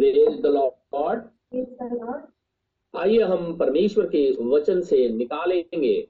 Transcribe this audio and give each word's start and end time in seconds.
Praise 0.00 0.40
the 0.40 0.46
Lord 0.46 1.22
आइए 2.96 3.22
हम 3.22 3.58
परमेश्वर 3.58 4.06
के 4.06 4.44
वचन 4.44 4.80
से 4.82 5.08
निकालेंगे। 5.08 6.08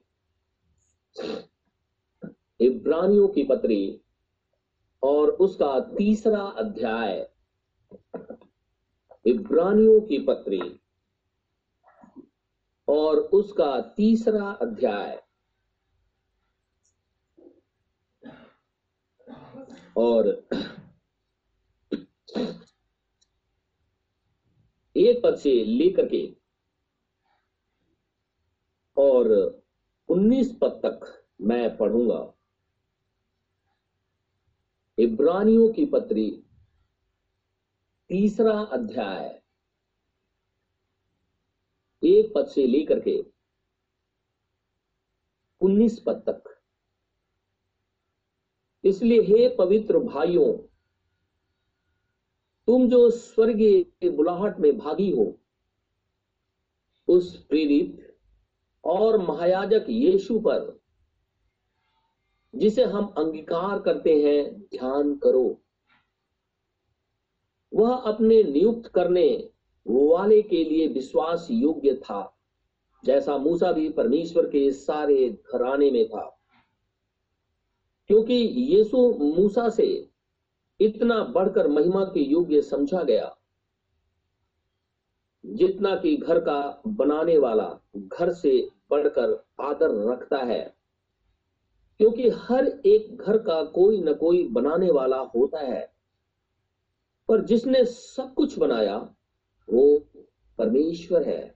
इब्रानियों 2.61 3.27
की 3.27 3.43
पत्री 3.43 4.01
और 5.03 5.29
उसका 5.29 5.79
तीसरा 5.79 6.41
अध्याय। 6.41 7.29
इब्रानियों 9.25 10.01
की 10.01 10.19
पत्री 10.19 10.79
और 12.87 13.17
उसका 13.17 13.81
तीसरा 13.81 14.51
अध्याय। 14.51 15.23
और 19.97 20.47
एक 25.01 25.21
पद 25.23 25.35
से 25.35 25.63
लेकर 25.63 26.07
के 26.07 26.37
और 28.97 29.27
19 30.09 30.57
पद 30.61 30.69
तक 30.69 31.25
मैं 31.41 31.77
पढ़ूँगा। 31.77 32.33
इब्रानियों 34.99 35.73
की 35.73 35.85
पत्री, 35.85 36.43
तीसरा 38.09 38.59
अध्याय। 38.61 39.41
एक 42.03 42.33
पद 42.35 42.47
से 42.47 42.67
लेकर 42.67 42.99
के 42.99 43.25
19 45.61 45.99
पद 45.99 46.23
तक। 46.29 46.61
इसलिए 48.83 49.21
हे 49.21 49.55
पवित्र 49.55 49.99
भाइयों 49.99 50.70
तुम 52.71 52.89
जो 52.89 53.09
स्वर्गीय 53.09 54.09
बुलाहट 54.09 54.59
में 54.59 54.77
भागी 54.77 55.11
हो, 55.11 55.39
उस 57.07 57.45
प्रेरित 57.45 58.17
और 58.83 59.17
महायाजक 59.17 59.85
यीशु 59.89 60.39
पर, 60.39 60.79
जिसे 62.55 62.83
हम 62.83 63.05
अंगीकार 63.05 63.79
करते 63.79 64.23
हैं, 64.23 64.61
ध्यान 64.61 65.15
करो। 65.15 65.61
वह 67.73 67.95
अपने 67.95 68.43
नियुक्त 68.43 68.87
करने 68.87 69.49
वाले 69.87 70.41
के 70.41 70.63
लिए 70.63 70.87
विश्वास 70.87 71.47
योग्य 71.51 71.95
था, 71.95 72.37
जैसा 73.05 73.37
मूसा 73.37 73.71
भी 73.71 73.89
परमेश्वर 73.89 74.45
के 74.45 74.71
सारे 74.71 75.29
घराने 75.29 75.91
में 75.91 76.09
था। 76.09 76.39
क्योंकि 78.07 78.33
यीशु 78.51 78.97
मूसा 79.13 79.69
से 79.69 80.10
इतना 80.81 81.23
बढ़कर 81.23 81.67
महिमा 81.67 82.03
के 82.05 82.19
योग्य 82.19 82.61
समझा 82.61 83.03
गया, 83.03 83.37
जितना 85.45 85.95
कि 85.95 86.17
घर 86.17 86.39
का 86.39 86.81
बनाने 86.87 87.37
वाला 87.37 87.79
घर 87.97 88.33
से 88.33 88.69
बढ़कर 88.89 89.45
आदर 89.61 90.11
रखता 90.11 90.37
है। 90.37 90.75
क्योंकि 91.97 92.29
हर 92.29 92.67
एक 92.85 93.21
घर 93.21 93.37
का 93.37 93.63
कोई 93.63 94.01
न 94.01 94.13
कोई 94.13 94.47
बनाने 94.47 94.91
वाला 94.91 95.17
होता 95.17 95.59
है, 95.59 95.93
पर 97.27 97.41
जिसने 97.41 97.85
सब 97.85 98.33
कुछ 98.33 98.59
बनाया, 98.59 98.97
वो 99.69 100.07
परमेश्वर 100.57 101.23
है। 101.23 101.55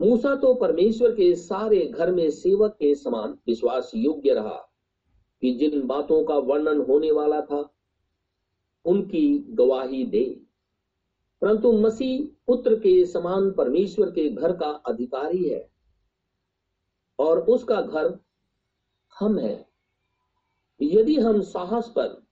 मूसा 0.00 0.34
तो 0.34 0.54
परमेश्वर 0.54 1.10
के 1.10 1.34
सारे 1.34 1.86
घर 1.86 2.10
में 2.10 2.30
सेवक 2.30 2.72
के 2.72 2.94
समान 2.94 3.38
विश्वास 3.46 3.92
योग्य 3.94 4.34
रहा 4.34 4.68
कि 5.40 5.54
जिन 5.54 5.86
बातों 5.86 6.24
का 6.24 6.34
वर्णन 6.34 6.80
होने 6.80 7.12
वाला 7.12 7.40
था 7.40 7.71
उनकी 8.84 9.38
गवाही 9.50 10.04
दे। 10.04 10.24
परंतु 11.42 11.72
मसीह 11.72 12.24
पुत्र 12.46 12.74
के 12.74 13.04
समान 13.06 13.50
परमेश्वर 13.50 14.10
के 14.10 14.28
घर 14.28 14.52
का 14.52 14.70
अधिकारी 14.86 15.48
है 15.48 15.70
और 17.18 17.40
उसका 17.40 17.80
घर 17.80 18.18
हम 19.12 19.38
है। 19.38 19.54
यदि 20.80 21.16
हम 21.16 21.40
साहस 21.40 21.88
पर 21.88 22.22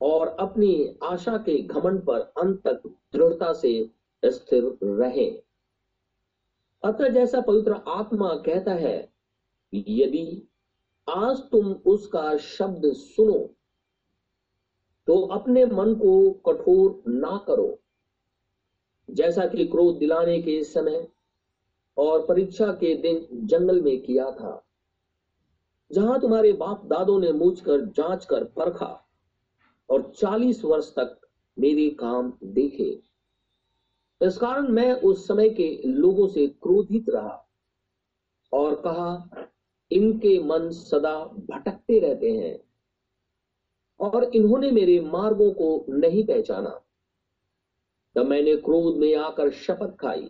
और 0.00 0.28
अपनी 0.40 0.98
आशा 1.02 1.36
के 1.38 1.58
घमंड 1.58 2.00
पर 2.02 2.20
अंत 2.38 2.60
तक 2.66 2.82
दृढ़ता 3.12 3.52
से 3.52 3.90
स्थिर 4.24 4.78
रहे, 4.82 5.30
अतः 6.82 7.08
जैसा 7.08 7.40
पवित्र 7.40 7.72
आत्मा 7.88 8.34
कहता 8.36 8.74
है, 8.74 8.96
यदि 9.72 10.48
आज 11.08 11.38
तुम 11.50 11.72
उसका 11.86 12.36
शब्द 12.36 12.92
सुनो 12.92 13.38
तो 15.06 15.20
अपने 15.20 15.66
मन 15.66 15.94
को 15.94 16.30
कठोर 16.30 17.02
ना 17.08 17.44
करो। 17.46 17.78
जैसा 19.10 19.46
कि 19.46 19.66
क्रोध 19.66 19.98
दिलाने 19.98 20.42
के 20.42 20.64
समय 20.64 21.08
और 21.98 22.26
परीक्षा 22.26 22.72
के 22.72 22.94
दिन 22.94 23.46
जंगल 23.46 23.82
में 23.82 24.02
किया 24.02 24.30
था। 24.30 24.64
जहाँ 25.92 26.20
तुम्हारे 26.20 26.52
बाप 26.52 26.84
दादों 26.84 27.20
ने 27.20 27.32
मुझ 27.32 27.60
कर 27.60 27.80
जाँच 27.80 28.24
कर 28.24 28.44
परखा 28.44 29.08
और 29.90 30.12
चालीस 30.16 30.64
वर्ष 30.64 30.90
तक 30.90 31.20
मेरे 31.58 31.90
काम 31.90 32.32
देखे। 32.44 33.02
इस 34.22 34.36
कारण 34.36 34.68
मैं 34.68 34.92
उस 34.92 35.28
समय 35.28 35.48
के 35.48 35.82
लोगों 35.86 36.28
से 36.28 36.46
क्रोधित 36.46 37.08
रहा 37.08 37.48
और 38.52 38.74
कहा, 38.74 39.28
इनके 39.92 40.42
मन 40.42 40.70
सदा 40.70 41.24
भटकते 41.24 41.98
रहते 41.98 42.30
हैं। 42.30 42.73
और 44.04 44.24
इन्होंने 44.24 44.70
मेरे 44.70 45.00
मार्गों 45.00 45.52
को 45.52 45.84
नहीं 45.88 46.26
पहचाना। 46.26 46.80
तब 48.14 48.26
मैंने 48.26 48.56
क्रोध 48.56 48.96
में 48.96 49.14
आकर 49.16 49.50
शपथ 49.50 49.96
खाई। 49.96 50.28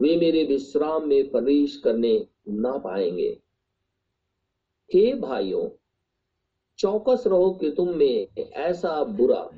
वे 0.00 0.16
मेरे 0.16 0.44
विश्राम 0.44 1.08
में 1.08 1.30
प्रवेश 1.30 1.76
करने 1.76 2.28
ना 2.48 2.78
पाएँगे। 2.78 3.40
हे 4.94 5.14
भाइयों, 5.14 5.68
चौकस 6.78 7.24
रहो 7.26 7.50
कि 7.50 7.70
तुम 7.70 7.88
में 7.88 8.28
ऐसा 8.38 9.04
बुरा 9.04 9.50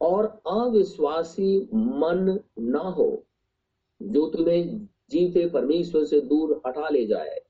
और 0.00 0.42
अविश्वासी 0.46 1.68
मन 1.74 2.40
ना 2.58 2.78
हो, 2.78 3.26
जो 4.02 4.28
तुम्हें 4.28 4.84
जीते 5.10 5.46
परमेश्वर 5.48 6.04
से 6.04 6.20
दूर 6.20 6.62
हटा 6.66 6.88
ले 6.88 7.06
जाए। 7.06 7.40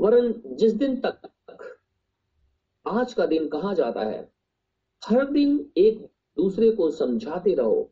वरन 0.00 0.42
जिस 0.46 0.72
दिन 0.72 1.00
तक 1.00 1.30
आज 2.86 3.12
का 3.14 3.26
दिन 3.26 3.48
कहा 3.48 3.72
जाता 3.74 4.00
है? 4.00 4.32
हर 5.02 5.30
दिन 5.30 5.72
एक 5.76 5.98
दूसरे 6.36 6.70
को 6.70 6.90
समझाते 6.90 7.54
रहो। 7.54 7.90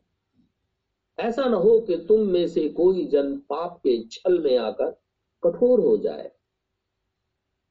ऐसा 1.18 1.44
न 1.44 1.54
हो 1.54 1.78
कि 1.80 1.96
तुम 1.98 2.20
में 2.20 2.46
से 2.48 2.68
कोई 2.68 3.06
जन 3.06 3.36
पाप 3.48 3.78
के 3.78 4.02
छल 4.02 4.38
में 4.38 4.56
आकर 4.58 4.90
कठोर 5.42 5.80
हो 5.80 5.96
जाए। 5.96 6.30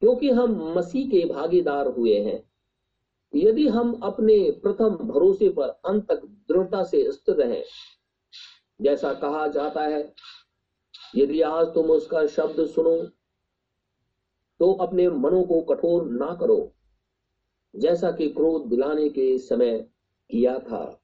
क्योंकि 0.02 0.30
हम 0.30 0.74
मसीह 0.78 1.10
के 1.10 1.26
भागीदार 1.26 1.88
हुए 1.88 2.20
हैं। 2.20 2.44
यदि 3.34 3.68
हम 3.68 3.94
अपने 4.04 4.40
प्रथम 4.64 4.90
भरोसे 4.90 5.50
पर 5.50 5.70
अंत 5.86 6.08
तक 6.12 6.26
दृढ़ता 6.50 6.84
से 6.84 7.12
स्थिर 7.12 7.36
रहें, 7.36 7.64
जैसा 8.82 9.14
कहा 9.14 9.48
जाता 9.48 9.82
है, 9.82 10.14
यदि 11.16 11.42
आज 11.42 11.68
तुम 11.68 11.92
उसका 11.92 12.26
शब्द 12.28 12.66
सुनो 12.66 12.98
तो 14.60 14.72
अपने 14.74 15.08
मनों 15.10 15.44
को 15.44 15.62
कठोर 15.66 16.06
ना 16.06 16.34
करो। 16.36 16.76
जैसा 17.76 18.12
कि 18.12 18.30
क्रोध 18.30 18.70
दिलाने 18.70 19.10
के 19.10 19.38
समय 19.38 19.90
किया 20.32 20.60
था। 20.60 21.02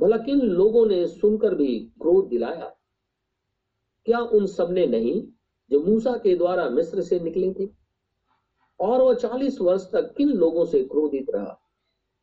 भला 0.00 0.16
किन 0.16 0.40
लोगों 0.40 0.86
ने 0.86 1.06
सुनकर 1.06 1.54
भी 1.54 1.78
क्रोध 1.78 2.28
दिलाया? 2.28 2.76
क्या 4.06 4.18
उन 4.18 4.46
सबने 4.46 4.86
नहीं 4.86 5.28
जो 5.70 5.80
मूसा 5.80 6.12
के 6.12 6.36
द्वारा 6.36 6.68
मिस्र 6.68 7.02
से 7.02 7.20
निकले 7.20 7.52
थे? 7.52 7.70
और 8.80 9.02
वह 9.02 9.14
चालीस 9.14 9.60
वर्ष 9.60 9.82
तक 9.92 10.14
किन 10.16 10.28
लोगों 10.28 10.64
से 10.64 10.84
क्रोधित 10.84 11.30
रहा? 11.30 11.58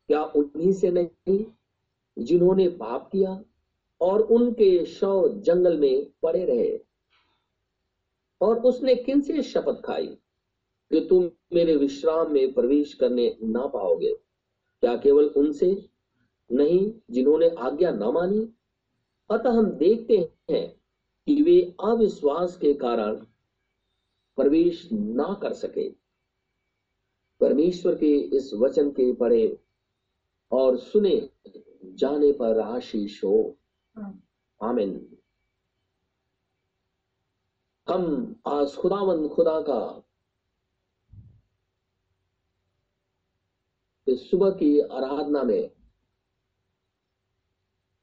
क्या 0.08 0.24
उन्हीं 0.24 0.72
से 0.72 0.90
नहीं 0.90 1.44
जिन्होंने 2.18 2.68
पाप 2.68 3.08
किया 3.12 3.44
और 4.00 4.20
उनके 4.20 4.84
शव 4.84 5.28
जंगल 5.28 5.76
में 5.76 6.10
पड़े 6.22 6.44
रहे? 6.44 6.80
और 8.40 8.58
उसने 8.58 8.94
किन 8.94 9.20
से 9.20 9.42
शपथ 9.42 9.82
खाई? 9.84 10.18
कि 10.92 11.00
तुम 11.00 11.30
मेरे 11.52 11.76
विश्राम 11.76 12.32
में 12.32 12.52
प्रवेश 12.52 12.94
करने 12.94 13.38
ना 13.42 13.66
पाओगे। 13.66 14.12
क्या 14.80 14.96
केवल 14.96 15.24
उनसे? 15.24 15.90
नहीं, 16.52 16.94
जिन्होंने 17.10 17.48
आज्ञा 17.48 17.90
ना 17.90 18.10
मानी। 18.10 18.52
अतः 19.30 19.50
हम 19.50 19.70
देखते 19.70 20.32
हैं 20.50 20.80
कि 21.26 21.42
वे 21.42 21.76
अविश्वास 21.84 22.56
के 22.56 22.74
कारण 22.74 23.14
प्रवेश 24.36 24.88
ना 24.92 25.38
कर 25.42 25.52
सके। 25.52 25.90
परमेश्वर 27.40 27.94
के 27.94 28.16
इस 28.18 28.54
वचन 28.54 28.90
के 28.90 29.12
पढ़े 29.12 29.60
और 30.52 30.76
सुने 30.76 31.30
जाने 31.84 32.32
पर 32.32 32.58
आशीष 32.58 33.24
हो। 33.24 33.56
आमिन। 34.62 35.16
हम 37.88 38.34
आज 38.46 38.74
खुदावन 38.76 39.28
खुदा 39.28 39.60
का 39.60 40.06
इस 44.10 44.30
सुबह 44.30 44.50
की 44.50 44.80
आराधना 44.80 45.42
में 45.42 45.70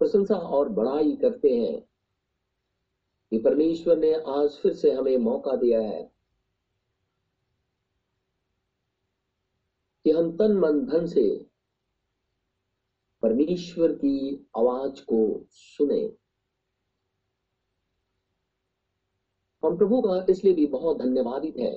प्रशंसा 0.02 0.36
और 0.36 0.70
बड़ाई 0.70 1.16
करते 1.16 1.50
हैं 1.58 1.82
कि 3.32 3.38
परमेश्वर 3.38 3.98
ने 3.98 4.14
आज 4.14 4.50
फिर 4.50 4.74
से 4.74 4.92
हमें 4.92 5.18
मौका 5.18 5.56
दिया 5.56 5.82
है 5.82 6.04
कि 10.06 10.12
हम 10.12 10.38
तन 10.38 10.58
मन 10.58 10.86
धन 10.86 11.06
से 11.06 11.50
परमेश्वर 13.22 13.92
की 13.94 14.48
आवाज़ 14.58 15.02
को 15.02 15.48
सुने। 15.52 16.02
हम 19.64 19.78
प्रभु 19.78 20.02
का 20.02 20.26
इसलिए 20.30 20.54
भी 20.54 20.66
बहुत 20.66 20.98
धन्यवादित 20.98 21.58
है 21.58 21.72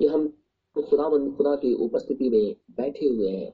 कि 0.00 0.06
हम 0.06 0.37
खुदाबंद 0.88 1.36
खुदा 1.36 1.54
की 1.56 1.74
उपस्थिति 1.74 2.28
में 2.30 2.56
बैठे 2.70 3.06
हुए 3.06 3.30
हैं। 3.30 3.52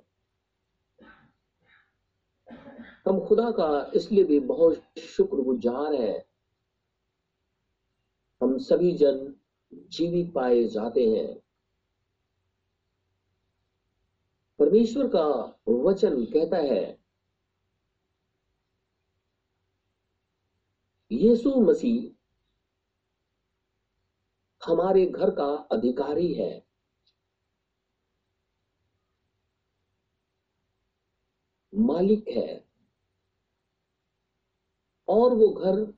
हम 3.08 3.24
खुदा 3.26 3.50
का 3.50 3.90
इसलिए 3.94 4.24
भी 4.24 4.40
बहुत 4.40 4.98
शुक्रगुजार 4.98 5.94
हैं। 5.94 6.24
हम 8.42 8.58
सभी 8.58 8.92
जन 8.92 9.34
जीवित 9.74 10.32
पाए 10.34 10.64
जाते 10.64 11.08
हैं। 11.08 11.40
परमेश्वर 14.58 15.08
का 15.08 15.26
वचन 15.68 16.24
कहता 16.24 16.56
है, 16.56 16.98
यीशु 21.12 21.54
मसीह 21.60 22.10
हमारे 24.62 25.06
घर 25.06 25.30
का 25.30 25.46
अधिकारी 25.72 26.32
है। 26.34 26.63
मालिक 31.74 32.28
है। 32.28 32.68
और 35.08 35.34
वो 35.34 35.48
घर 35.48 35.94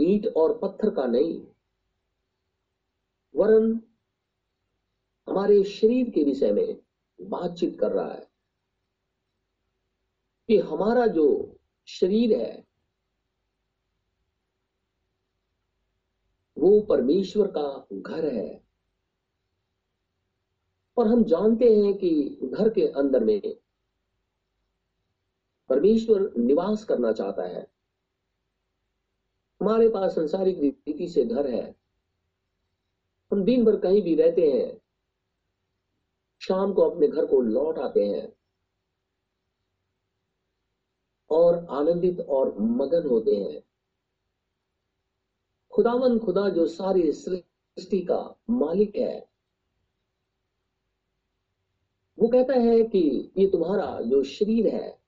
ईट 0.00 0.26
और 0.36 0.58
पत्थर 0.58 0.94
का 0.94 1.06
नहीं। 1.06 1.46
वरन 3.36 3.80
हमारे 5.28 5.64
शरीर 5.64 6.10
के 6.10 6.24
विषय 6.24 6.52
में 6.52 6.82
बातचीत 7.22 7.80
कर 7.80 7.92
रहा 7.92 8.12
है 8.12 8.30
कि 10.48 10.58
हमारा 10.58 11.06
जो 11.06 11.56
शरीर 11.86 12.40
है, 12.40 12.66
वो 16.58 16.80
परमेश्वर 16.80 17.46
का 17.46 17.86
घर 17.92 18.34
है। 18.34 18.69
और 21.00 21.08
हम 21.08 21.24
जानते 21.24 21.76
हैं 21.76 21.98
कि 21.98 22.38
घर 22.42 22.68
के 22.68 22.86
अंदर 22.86 23.24
में 23.24 23.40
परमेश्वर 25.68 26.32
निवास 26.36 26.84
करना 26.84 27.12
चाहता 27.12 27.42
है। 27.42 27.70
हमारे 29.60 29.88
पास 29.88 30.14
संसारिक 30.14 30.58
रीति 30.58 31.08
से 31.08 31.24
घर 31.24 31.50
है। 31.50 31.76
हम 33.32 33.44
दिन 33.44 33.64
भर 33.64 33.76
कहीं 33.76 34.02
भी 34.02 34.14
रहते 34.14 34.50
हैं। 34.50 34.80
शाम 36.40 36.72
को 36.72 36.82
अपने 36.82 37.08
घर 37.08 37.26
को 37.26 37.40
लौट 37.40 37.78
आते 37.78 38.06
हैं। 38.06 38.36
और 41.30 41.66
आनंदित 41.70 42.20
और 42.20 42.58
मगन 42.58 43.08
होते 43.08 43.36
हैं। 43.36 43.62
खुदावन 45.70 46.18
खुदा 46.18 46.48
जो 46.48 46.66
सारी 46.66 47.12
सृष्टि 47.12 48.00
का 48.00 48.38
मालिक 48.50 48.96
है। 48.96 49.29
वो 52.20 52.28
कहता 52.28 52.54
है 52.54 52.84
कि 52.84 53.32
ये 53.38 53.46
तुम्हारा 53.46 54.00
जो 54.00 54.22
शरीर 54.22 54.66
है, 54.66 54.98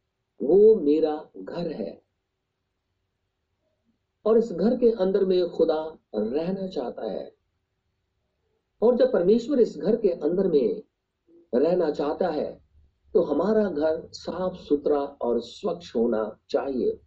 वो 0.42 0.74
मेरा 0.74 1.28
घर 1.36 1.72
है। 1.72 2.02
और 4.24 4.38
इस 4.38 4.52
घर 4.52 4.76
के 4.76 4.90
अंदर 4.90 5.24
में 5.24 5.50
खुदा 5.50 5.98
रहना 6.14 6.66
चाहता 6.66 7.10
है। 7.10 7.34
और 8.82 8.96
जब 8.96 9.12
परमेश्वर 9.12 9.60
इस 9.60 9.78
घर 9.78 9.96
के 9.96 10.08
अंदर 10.08 10.48
में 10.48 10.82
रहना 11.54 11.90
चाहता 11.90 12.28
है 12.28 12.62
तो 13.14 13.22
हमारा 13.22 13.68
घर 13.68 14.08
साफ़ 14.12 14.54
सुथरा 14.54 15.00
और 15.00 15.40
स्वच्छ 15.40 15.96
होना 15.96 16.38
चाहिए। 16.50 17.00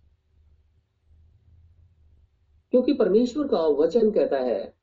क्योंकि 2.72 2.94
परमेश्वर 2.94 3.48
का 3.48 3.62
वचन 3.62 4.12
कहता 4.12 4.38
है, 4.38 4.75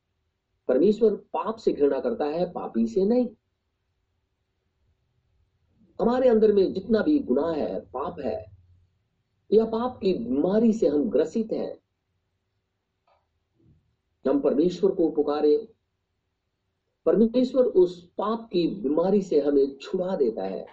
परमेश्वर 0.67 1.15
पाप 1.15 1.55
से 1.55 1.73
घृणा 1.73 1.99
करता 1.99 2.25
है, 2.25 2.51
पापी 2.51 2.87
से 2.87 3.05
नहीं। 3.05 3.29
हमारे 6.03 6.29
अंदर 6.29 6.51
में 6.51 6.73
जितना 6.73 7.01
भी 7.01 7.19
गुनाह 7.19 7.53
है, 7.53 7.79
पाप 7.79 8.19
है, 8.19 8.45
या 9.51 9.65
पाप 9.65 9.99
की 10.01 10.13
बीमारी 10.13 10.73
से 10.73 10.87
हम 10.87 11.09
ग्रसित 11.09 11.51
हैं, 11.51 11.77
हम 14.25 14.39
परमेश्वर 14.39 14.91
को 14.91 15.09
पुकारे, 15.11 15.55
परमेश्वर 17.05 17.65
उस 17.65 18.11
पाप 18.17 18.49
की 18.53 18.67
बीमारी 18.67 19.21
से 19.21 19.39
हमें 19.41 19.77
छुड़ा 19.77 20.15
देता 20.15 20.43
है 20.43 20.65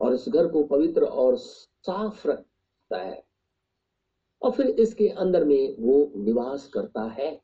और 0.00 0.14
इस 0.14 0.28
घर 0.28 0.46
को 0.46 0.62
पवित्र 0.64 1.04
और 1.04 1.36
साफ़ 1.36 2.28
रखता 2.28 2.98
है 2.98 3.24
और 4.42 4.50
फिर 4.50 4.66
इसके 4.66 5.08
अंदर 5.08 5.44
में 5.44 5.76
वो 5.78 6.12
निवास 6.16 6.68
करता 6.68 7.02
है। 7.02 7.40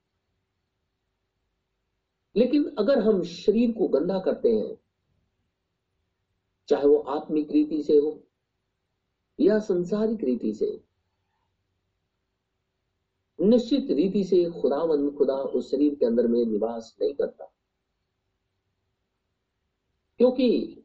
लेकिन 2.37 2.75
अगर 2.79 2.99
हम 2.99 3.23
शरीर 3.23 3.73
को 3.73 3.89
गंदा 3.89 4.19
करते 4.19 4.49
हैं 4.49 4.82
चाहे 6.69 6.87
वो 6.87 6.99
आत्मिक 6.99 7.51
रीति 7.51 7.83
से 7.83 7.99
हो 7.99 8.23
या 9.41 9.59
संसारिक 9.59 10.25
रीति 10.25 10.55
से। 10.55 10.85
निश्चित 13.41 13.91
रीति 13.91 14.25
से 14.25 14.61
खुदावन 14.61 15.11
खुदा 15.11 15.35
उस 15.35 15.71
शरीर 15.71 15.95
के 15.95 16.07
अंदर 16.07 16.27
में 16.27 16.45
निवास 16.45 16.97
नहीं 17.03 17.15
करता। 17.15 17.53
क्योंकि 20.19 20.79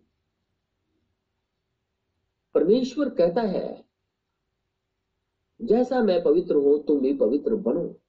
परमेश्वर 2.53 3.09
कहता 3.09 3.41
है, 3.41 3.85
जैसा 5.61 6.03
मैं 6.03 6.23
पवित्र 6.23 6.55
हूँ, 6.55 6.85
तुम 6.85 6.99
भी 6.99 7.13
पवित्र 7.13 7.55
बनो। 7.55 8.01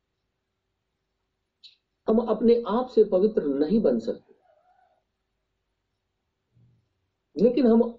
हम 2.09 2.19
अपने 2.19 2.62
आप 2.69 2.88
से 2.88 3.05
पवित्र 3.05 3.43
नहीं 3.43 3.81
बन 3.81 3.99
सकते। 3.99 4.28
लेकिन 7.40 7.67
हम 7.67 7.99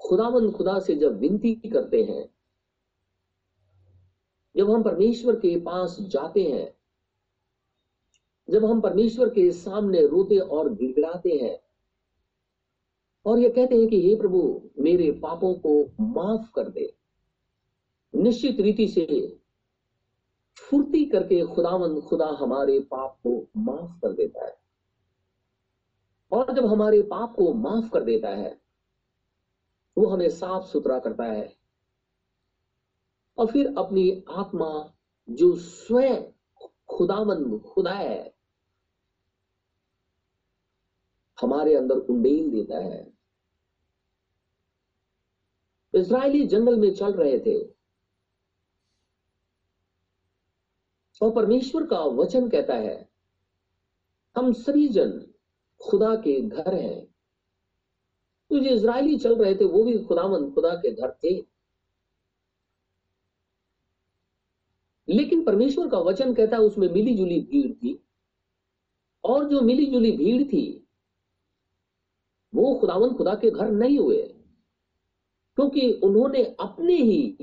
खुदावन 0.00 0.52
खुदा 0.52 0.78
से 0.78 0.94
जब 0.94 1.18
विनती 1.18 1.54
करते 1.54 2.04
हैं, 2.04 2.30
जब 4.56 4.70
हम 4.70 4.82
परमेश्वर 4.82 5.36
के 5.36 5.60
पास 5.60 5.96
जाते 6.00 6.42
हैं, 6.42 6.74
जब 8.50 8.64
हम 8.64 8.80
परमेश्वर 8.80 9.28
के 9.28 9.50
सामने 9.50 10.06
रोते 10.06 10.38
और 10.38 10.74
गिड़गिड़ाते 10.74 11.30
हैं, 11.30 11.60
और 13.26 13.38
ये 13.38 13.48
कहते 13.48 13.74
हैं 13.74 13.88
कि 13.88 14.08
हे 14.08 14.14
प्रभु, 14.16 14.70
मेरे 14.78 15.10
पापों 15.10 15.54
को 15.54 15.84
माफ़ 16.00 16.52
कर 16.54 16.68
दे। 16.68 16.96
निश्चित 18.14 18.60
रीति 18.60 18.88
से 18.88 19.38
फुर्ती 20.58 21.04
करके 21.04 21.46
खुदावन 21.46 22.00
खुदा 22.00 22.26
हमारे 22.26 22.80
पाप 22.80 23.18
को 23.22 23.48
माफ़ 23.56 24.00
कर 24.00 24.12
देता 24.12 24.46
है। 24.46 24.58
और 26.32 26.54
जब 26.54 26.66
हमारे 26.66 27.02
पाप 27.02 27.34
को 27.36 27.54
माफ़ 27.54 27.90
कर 27.90 28.04
देता 28.04 28.28
है 28.28 28.67
वो 29.98 30.06
हमें 30.06 30.28
साफ़ 30.28 30.64
सुथरा 30.64 30.98
करता 30.98 31.24
है। 31.24 31.56
और 33.38 33.46
फिर 33.46 33.66
अपनी 33.78 34.24
आत्मा 34.30 34.94
जो 35.30 35.56
स्वयं 35.56 36.32
खुदामंद 36.88 37.62
खुदा 37.62 37.92
है, 37.92 38.34
हमारे 41.40 41.76
अंदर 41.76 41.94
उंडेल 41.94 42.50
देता 42.50 42.78
है। 42.78 43.12
इसराइली 45.94 46.46
जंगल 46.46 46.76
में 46.76 46.94
चल 46.94 47.12
रहे 47.12 47.38
थे। 47.38 47.64
और 51.22 51.34
परमेश्वर 51.34 51.86
का 51.86 52.00
वचन 52.00 52.48
कहता 52.48 52.74
है, 52.74 53.10
हम 54.36 54.52
सभी 54.52 54.88
जन 54.88 55.34
खुदा 55.82 56.14
के 56.14 56.42
घर 56.42 56.74
हैं। 56.74 57.07
तो 58.50 58.58
जो 58.58 58.70
इसराइली 58.70 59.18
चल 59.18 59.44
रहे 59.44 59.54
थे, 59.54 59.64
वो 59.64 59.84
भी 59.84 59.98
खुदामंद 59.98 60.54
खुदा 60.54 60.74
के 60.74 60.90
घर 60.94 61.10
थे। 61.24 61.46
लेकिन 65.08 65.44
परमेश्वर 65.44 65.88
का 65.88 65.98
वचन 65.98 66.34
कहता 66.34 66.56
है, 66.56 66.62
उसमें 66.62 66.88
मिली 66.88 67.14
जुली 67.14 67.40
भीड़ 67.40 67.72
थी। 67.72 68.04
और 69.24 69.48
जो 69.48 69.60
मिली 69.60 69.86
जुली 69.86 70.12
भीड़ 70.12 70.42
थी, 70.42 70.88
वो 72.54 72.74
खुदावन 72.74 73.14
खुदा 73.14 73.34
के 73.34 73.50
घर 73.50 73.70
नहीं 73.70 73.98
हुए। 73.98 74.34
क्योंकि 75.56 75.92
उन्होंने 75.92 76.44
अपने 76.60 76.94
ही 76.94 77.38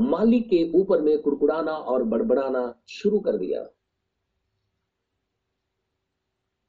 मालिक 0.00 0.48
के 0.48 0.72
ऊपर 0.74 1.00
में 1.00 1.22
कुड़कुड़ाना 1.22 1.72
और 1.72 2.02
बड़बड़ाना 2.02 2.82
शुरू 2.88 3.20
कर 3.20 3.36
दिया। 3.36 3.64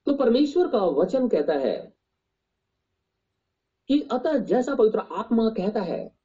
तो 0.06 0.14
परमेश्वर 0.14 0.68
का 0.68 0.86
वचन 0.86 1.28
कहता 1.28 1.54
है 1.54 2.01
कि 3.92 4.08
अतः 4.12 4.38
जैसा 4.38 4.76
पवित्र 4.76 5.00
आत्मा 5.00 5.50
कहता 5.50 5.82
है, 5.82 6.16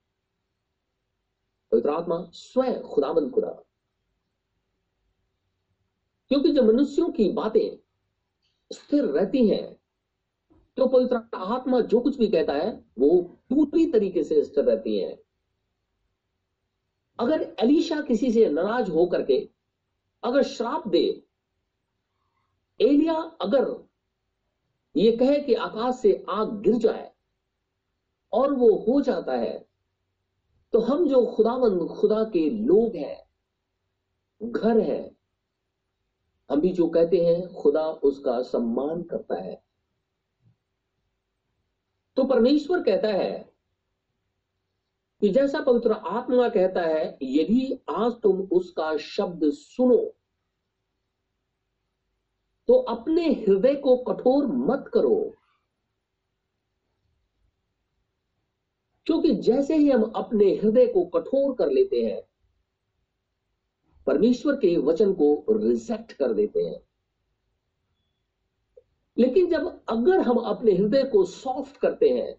पवित्र 1.73 1.91
आत्मा 1.91 2.31
स्वयं 2.33 2.83
खुदाबंद 2.83 3.31
खुदा। 3.33 3.49
क्योंकि 6.29 6.53
जब 6.53 6.65
मनुष्यों 6.65 7.09
की 7.11 7.29
बातें 7.33 7.77
स्थिर 8.73 9.05
रहती 9.05 9.49
हैं 9.49 9.77
तो 10.77 10.87
पवित्र 10.87 11.17
आत्मा 11.35 11.81
जो 11.81 12.01
कुछ 12.01 12.17
भी 12.19 12.29
कहता 12.29 12.53
है, 12.53 12.85
वो 12.99 13.21
पूरी 13.51 13.93
तरीके 13.93 14.25
से 14.25 14.45
स्थिर 14.45 14.65
रहती 14.65 14.99
है। 14.99 15.23
अगर 17.19 17.57
एलिशा 17.61 18.01
किसी 18.01 18.33
से 18.33 18.49
नाराज़ 18.51 18.91
हो 18.91 19.07
करके 19.07 19.51
अगर 20.25 20.43
श्राप 20.43 20.89
दे, 20.89 21.27
एलिया 22.81 23.15
अगर 23.15 23.89
ये 24.97 25.17
कहे 25.17 25.41
कि 25.41 25.55
आकाश 25.55 25.95
से 25.95 26.25
आग 26.29 26.61
गिर 26.61 26.75
जाए 26.75 27.16
और 28.37 28.53
वो 28.53 28.75
हो 28.79 29.01
जाता 29.01 29.33
है 29.33 29.67
तो 30.73 30.81
हम 30.81 31.07
जो 31.09 31.25
खुदावंद 31.27 31.89
खुदा 31.89 32.23
के 32.25 32.49
लोग 32.51 32.97
हैं, 32.97 33.27
घर 34.41 34.81
है, 34.81 35.17
हम 36.51 36.61
भी 36.61 36.73
जो 36.73 36.89
कहते 36.89 37.25
हैं, 37.25 37.49
खुदा 37.55 37.85
उसका 38.03 38.41
सम्मान 38.43 39.03
करता 39.03 39.35
है। 39.43 39.55
तो 42.17 42.25
परमेश्वर 42.25 42.83
कहता 42.83 43.09
है 43.09 43.31
कि 45.23 45.29
जैसा 45.29 45.61
पवित्र 45.61 45.93
आत्मा 45.93 46.49
कहता 46.49 46.81
है 46.81 47.07
यदि 47.23 47.81
आज 47.91 48.13
तुम 48.23 48.41
उसका 48.53 48.97
शब्द 48.97 49.51
सुनो। 49.53 49.97
तो 52.69 52.75
अपने 52.91 53.33
हृदय 53.33 53.75
को 53.75 53.97
कठोर 53.97 54.47
मत 54.47 54.91
करो। 54.95 55.19
क्योंकि 59.07 59.35
जैसे 59.35 59.77
ही 59.77 59.91
हम 59.91 60.03
अपने 60.03 60.45
हृदय 60.45 60.87
को 60.87 61.05
कठोर 61.05 61.55
कर 61.55 61.71
लेते 61.71 61.97
हैं, 61.97 62.23
परमेश्वर 64.07 64.55
के 64.57 64.77
वचन 64.77 65.13
को 65.13 65.45
रिजेक्ट 65.51 66.13
कर 66.13 66.33
देते 66.33 66.61
हैं। 66.61 66.81
लेकिन 69.19 69.51
जब 69.51 69.85
अगर 69.89 70.21
हम 70.21 70.37
अपने 70.37 70.73
हृदय 70.73 71.05
को 71.05 71.25
सॉफ्ट 71.25 71.77
करते 71.77 72.09
हैं, 72.09 72.37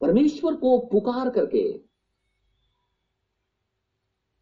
परमेश्वर 0.00 0.54
को 0.56 0.78
पुकार 0.78 1.30
करके 1.30 1.80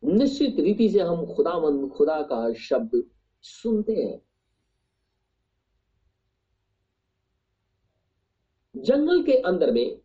निश्चित 0.04 0.60
रीति 0.60 0.88
से 0.88 1.00
हम 1.00 1.34
खुदामंद 1.34 1.90
खुदा 1.90 2.22
का 2.22 2.52
शब्द 2.52 3.10
सुनते 3.42 3.92
हैं। 3.92 4.27
जंगल 8.78 9.22
के 9.22 9.32
अंदर 9.32 9.70
में, 9.70 10.00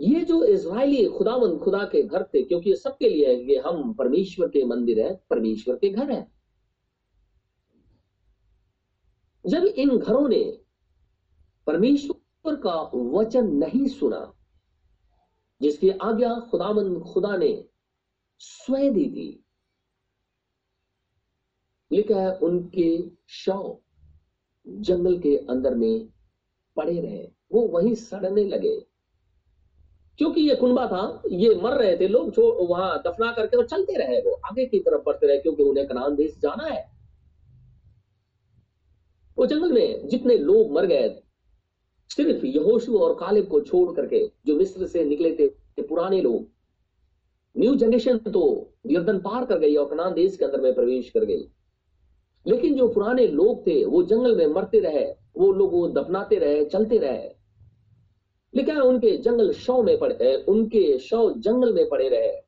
ये 0.00 0.20
जो 0.20 0.44
इसराइली 0.44 1.06
खुदामंद 1.06 1.60
खुदा 1.60 1.84
के 1.84 2.02
घर 2.02 2.22
थे, 2.22 2.42
क्योंकि 2.42 2.70
ये 2.70 2.76
सबके 2.76 3.08
लिए 3.08 3.28
है 3.28 3.44
कि 3.44 3.56
हम 3.56 3.94
परमेश्वर 3.94 4.48
के 4.48 4.64
मंदिर 4.64 5.00
है, 5.00 5.24
परमेश्वर 5.30 5.76
के 5.76 5.88
घर 5.88 6.10
है। 6.10 6.32
जब 9.46 9.64
इन 9.64 9.98
घरों 9.98 10.28
ने 10.28 10.58
परमेश्वर 11.66 12.56
का 12.56 12.90
वचन 12.94 13.46
नहीं 13.46 13.86
सुना, 13.86 14.34
जिसकी 15.62 15.90
आज्ञा 15.90 16.40
खुदामंद 16.50 17.02
खुदा 17.02 17.36
ने 17.36 17.68
स्वयं 18.38 18.94
दी 18.94 19.04
थी 19.04 19.44
लिखा 21.92 22.20
है 22.20 22.38
उनके 22.38 23.10
शव 23.28 23.78
जंगल 24.68 25.18
के 25.18 25.36
अंदर 25.36 25.74
में 25.74 26.13
पड़े 26.76 27.00
रहे 27.00 27.28
वो 27.52 27.66
वहीं 27.68 27.94
सड़ने 27.94 28.44
लगे। 28.44 28.76
क्योंकि 30.18 30.40
ये 30.40 30.54
कुनबा 30.54 30.86
था 30.86 31.22
ये 31.32 31.54
मर 31.54 31.76
रहे 31.76 31.96
थे 31.96 32.08
लोग 32.08 32.30
जो 32.30 32.66
वहाँ 32.66 32.98
दफना 33.06 33.32
करके 33.32 33.56
और 33.56 33.66
चलते 33.66 33.96
रहे 33.96 34.20
वो 34.20 34.32
आगे 34.44 34.66
की 34.66 34.78
तरफ़ 34.78 35.02
बढ़ते 35.06 35.26
रहे 35.26 35.38
क्योंकि 35.38 35.62
उन्हें 35.62 35.86
कनान 35.86 36.14
देश 36.14 36.38
जाना 36.38 36.66
है। 36.66 36.84
वो 39.38 39.46
जंगल 39.46 39.72
में 39.72 40.08
जितने 40.08 40.36
लोग 40.38 40.72
मर 40.72 40.86
गए 40.86 41.08
सिर्फ़ 42.10 42.44
यहोशु 42.46 42.98
और 42.98 43.14
कालिब 43.14 43.48
को 43.48 43.60
छोड़ 43.60 43.94
करके 43.96 44.26
जो 44.46 44.56
मिस्र 44.56 44.86
से 44.86 45.04
निकले 45.04 45.30
थे, 45.30 45.48
थे 45.48 45.82
पुराने 45.82 46.20
लोग। 46.22 46.46
न्यू 47.56 47.74
जनरेशन 47.74 48.18
तो 48.18 48.72
यर्दन 48.86 49.18
पार 49.18 49.44
कर 49.44 49.58
गई 49.58 49.74
और 49.76 49.88
कनान 49.90 50.14
देश 50.14 50.36
के 50.36 50.44
अंदर 50.44 50.60
में 50.60 50.74
प्रवेश 50.74 51.10
कर 51.10 51.24
गई। 51.24 51.48
लेकिन 52.46 52.74
जो 52.74 52.88
पुराने 52.88 53.26
लोग 53.26 53.66
थे 53.66 53.84
वो 53.84 54.02
जंगल 54.02 54.36
में 54.36 54.46
मरते 54.46 54.80
रहे 54.80 55.04
वो 55.36 55.52
लोग 55.52 55.72
वो 55.72 55.88
दफनाते 55.88 56.36
रहे, 56.36 56.64
चलते 56.64 56.98
रहे। 56.98 57.44
है 58.56 58.80
उनके 58.80 59.18
जंगल 59.18 59.52
शव 59.52 59.82
में 59.82 59.98
पड़े 59.98 60.44
उनके 60.44 60.98
शव 60.98 61.34
जंगल 61.38 61.74
में 61.74 61.88
पड़े 61.88 62.08
रहे। 62.08 62.40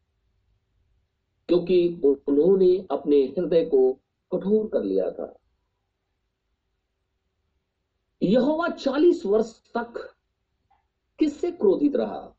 क्योंकि 1.48 2.00
उन्होंने 2.04 2.86
अपने 2.90 3.16
हृदय 3.16 3.64
को 3.64 3.92
कठोर 4.34 4.68
कर 4.68 4.82
लिया 4.82 5.10
था। 5.10 5.38
यहोवा 8.22 8.68
चालीस 8.68 9.26
वर्ष 9.26 9.72
तक 9.76 10.14
किससे 11.18 11.50
क्रोधित 11.50 11.96
रहा? 11.96 12.36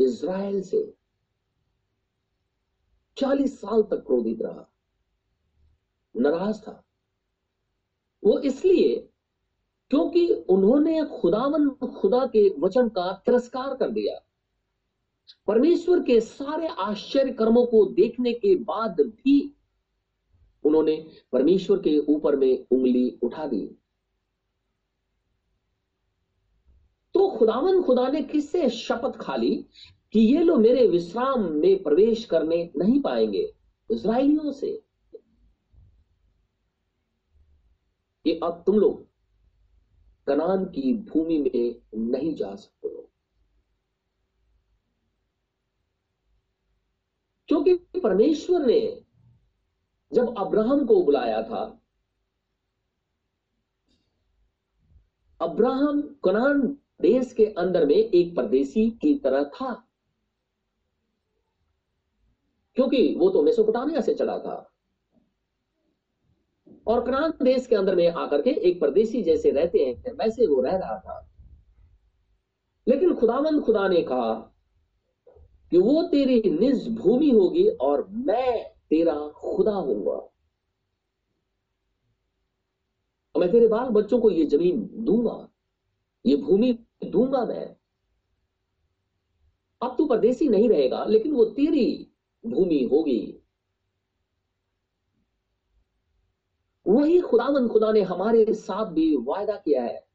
इज़राइल 0.00 0.62
से। 0.62 0.94
चालीस 3.16 3.60
साल 3.60 3.82
तक 3.82 3.96
क्रोधित 3.96 4.42
रहा। 4.42 4.70
नाराज़ 6.16 6.60
था। 6.62 6.85
वो 8.26 8.38
इसलिए 8.38 9.08
क्योंकि 9.90 10.28
उन्होंने 10.28 11.04
खुदावन 11.04 11.68
खुदा 11.70 12.26
के 12.26 12.48
वचन 12.58 12.88
का 12.88 13.12
तिरस्कार 13.12 13.76
कर 13.76 13.90
दिया। 13.90 14.26
परमेश्वर 15.46 16.02
के 16.02 16.20
सारे 16.20 16.68
आश्चर्य 16.68 17.32
कर्मों 17.32 17.66
को 17.66 17.84
देखने 17.86 18.32
के 18.32 18.54
बाद 18.56 19.00
भी 19.00 19.56
उन्होंने 20.64 21.06
परमेश्वर 21.32 21.78
के 21.78 21.98
ऊपर 21.98 22.36
में 22.36 22.66
उंगली 22.70 23.18
उठा 23.22 23.46
दी। 23.46 23.76
तो 27.14 27.28
खुदावन 27.28 27.82
खुदा 27.82 28.08
ने 28.08 28.22
किससे 28.22 28.70
शपथ 28.70 29.16
खा 29.20 29.36
ली 29.36 29.66
कि 30.12 30.20
ये 30.20 30.42
लोग 30.42 30.58
मेरे 30.58 30.88
विश्राम 30.88 31.52
में 31.52 31.82
प्रवेश 31.82 32.24
करने 32.24 32.70
नहीं 32.76 33.00
पाएँगे? 33.02 33.54
इसराइलियों 33.90 34.52
से। 34.52 34.85
कि 38.26 38.40
अब 38.42 38.62
तुम 38.66 38.78
लोग 38.78 39.06
कनान 40.26 40.64
की 40.64 40.94
भूमि 40.94 41.38
में 41.38 41.80
नहीं 42.12 42.34
जा 42.34 42.54
सकते 42.54 42.88
हो। 42.88 43.10
क्योंकि 47.48 47.74
परमेश्वर 47.74 48.66
ने 48.66 49.04
जब 50.12 50.38
अब्राहम 50.38 50.86
को 50.86 51.02
बुलाया 51.02 51.42
था, 51.42 51.80
अब्राहम 55.40 56.02
कनान 56.24 56.78
देश 57.02 57.32
के 57.32 57.46
अंदर 57.46 57.86
में 57.86 57.96
एक 57.96 58.36
परदेशी 58.36 58.90
की 58.90 59.18
तरह 59.18 59.44
था। 59.44 59.88
क्योंकि 62.74 63.14
वो 63.14 63.30
तो 63.30 63.42
मेसोपोटामिया 63.42 64.00
से 64.00 64.14
चला 64.14 64.38
था। 64.38 64.75
और 66.86 67.04
कनान 67.06 67.32
देश 67.42 67.66
के 67.66 67.76
अंदर 67.76 67.94
में 67.96 68.08
आकर 68.08 68.42
के 68.42 68.50
एक 68.50 68.80
परदेशी 68.80 69.22
जैसे 69.22 69.50
रहते 69.50 69.78
हैं 69.78 70.12
वैसे 70.12 70.46
वो 70.46 70.60
रह 70.60 70.76
रहा 70.76 70.98
था। 70.98 71.22
लेकिन 72.86 73.14
खुदावंद 73.14 73.62
खुदा 73.62 73.88
ने 73.88 74.02
कहा 74.02 74.34
कि 75.72 75.78
वो 75.78 76.02
तेरी 76.02 76.42
निज 76.50 76.88
भूमि 76.88 77.30
होगी 77.30 77.66
और 77.68 78.06
मैं 78.08 78.64
तेरा 78.90 79.14
खुदा 79.28 79.72
होऊँगा। 79.72 80.20
मैं 83.34 83.50
तेरे 83.52 83.68
बाल 83.68 83.88
बच्चों 83.88 84.18
को 84.20 84.30
ये 84.30 84.44
ज़मीन 84.44 84.88
दूँगा, 84.96 85.48
ये 86.24 86.36
भूमि 86.36 86.72
दूँगा 87.04 87.44
मैं। 87.44 87.66
अब 89.82 89.94
तू 89.98 90.06
परदेसी 90.06 90.48
नहीं 90.48 90.68
रहेगा, 90.68 91.04
लेकिन 91.04 91.32
वो 91.32 91.44
तेरी 91.44 92.10
भूमि 92.44 92.82
होगी। 92.92 93.20
वही 96.86 97.20
खुदावन, 97.20 97.68
खुदा 97.68 97.92
ने 97.92 98.02
हमारे 98.02 98.54
साथ 98.54 98.84
भी 98.84 99.16
वायदा 99.16 99.56
किया 99.56 99.82
है। 99.82 100.06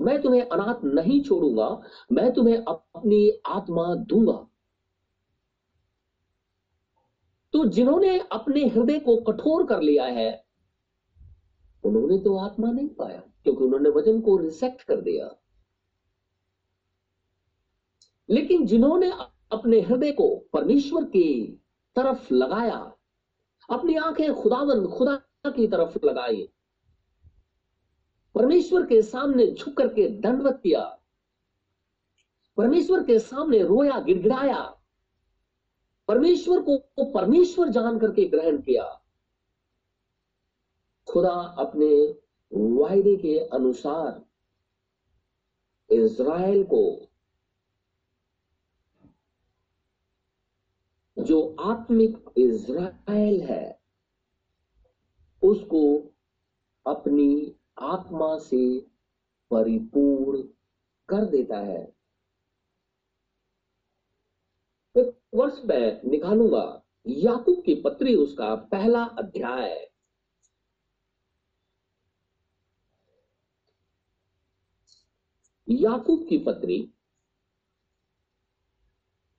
मैं 0.00 0.22
तुम्हें 0.22 0.48
अनाथ 0.48 0.84
नहीं 0.84 1.22
छोड़ूँगा, 1.22 1.82
मैं 2.12 2.32
तुम्हें 2.32 2.56
अपनी 2.56 3.40
आत्मा 3.46 3.94
दूँगा। 3.94 4.48
तो 7.52 7.64
जिन्होंने 7.64 8.18
अपने 8.18 8.68
हृदय 8.68 8.98
को 8.98 9.16
कठोर 9.16 9.66
कर 9.66 9.80
लिया 9.80 10.04
है, 10.04 10.44
उन्होंने 11.84 12.18
तो 12.18 12.36
आत्मा 12.36 12.70
नहीं 12.70 12.88
पाया, 12.88 13.22
क्योंकि 13.42 13.64
उन्होंने 13.64 13.88
वचन 13.88 14.20
को 14.20 14.36
रिसेक्ट 14.36 14.82
कर 14.82 15.00
दिया। 15.00 15.36
लेकिन 18.30 18.66
जिन्होंने 18.66 19.10
अपने 19.52 19.80
हृदय 19.80 20.12
को 20.12 20.36
परमेश्वर 20.52 21.04
की 21.04 21.60
तरफ़ 21.96 22.34
लगाया 22.34 22.97
अपनी 23.70 23.94
आँखें 23.94 24.34
खुदावंद 24.34 24.88
खुदा 24.88 25.16
की 25.46 25.66
तरफ़ 25.66 25.98
लगाई। 26.04 26.48
परमेश्वर 28.34 28.86
के 28.86 29.02
सामने 29.02 29.46
झुक 29.46 29.76
करके 29.76 30.08
दंडवत 30.08 30.60
किया। 30.62 30.98
परमेश्वर 32.56 33.04
के 33.04 33.18
सामने 33.18 33.62
रोया, 33.62 34.00
गिड़गिड़ाया। 34.00 34.80
परमेश्वर 36.08 36.62
को 36.62 36.78
परमेश्वर 37.12 37.68
जान 37.68 37.98
करके 37.98 38.24
ग्रहण 38.24 38.56
किया। 38.56 39.02
खुदा 41.08 41.54
अपने 41.58 42.20
वायदे 42.54 43.16
के 43.16 43.38
अनुसार 43.38 44.24
इज़राइल 45.90 46.64
को 46.64 47.07
जो 51.28 51.56
आत्मिक 51.60 52.24
इज़राइल 52.36 53.40
है, 53.42 53.80
उसको 55.42 56.10
अपनी 56.86 57.56
आत्मा 57.78 58.38
से 58.38 58.80
परिपूर्ण 59.50 60.42
कर 61.08 61.24
देता 61.24 61.58
है। 61.58 61.94
एक 64.96 65.20
वर्ष 65.34 65.62
में 65.64 66.00
निकालूँगा। 66.04 66.82
याकूब 67.06 67.62
की 67.64 67.74
पत्री 67.74 68.14
उसका 68.14 68.54
पहला 68.54 69.04
अध्याय। 69.04 69.90
याकूब 75.68 76.26
की 76.28 76.38
पत्री 76.38 76.94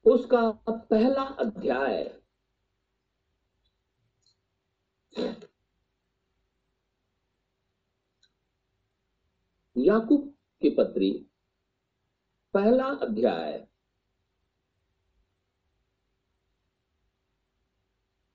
उसका 0.09 0.51
पहला 0.69 1.23
अध्याय। 1.23 2.21
याकूब 9.77 10.33
की 10.61 10.69
पत्री, 10.69 11.11
पहला 12.53 12.85
अध्याय। 12.85 13.67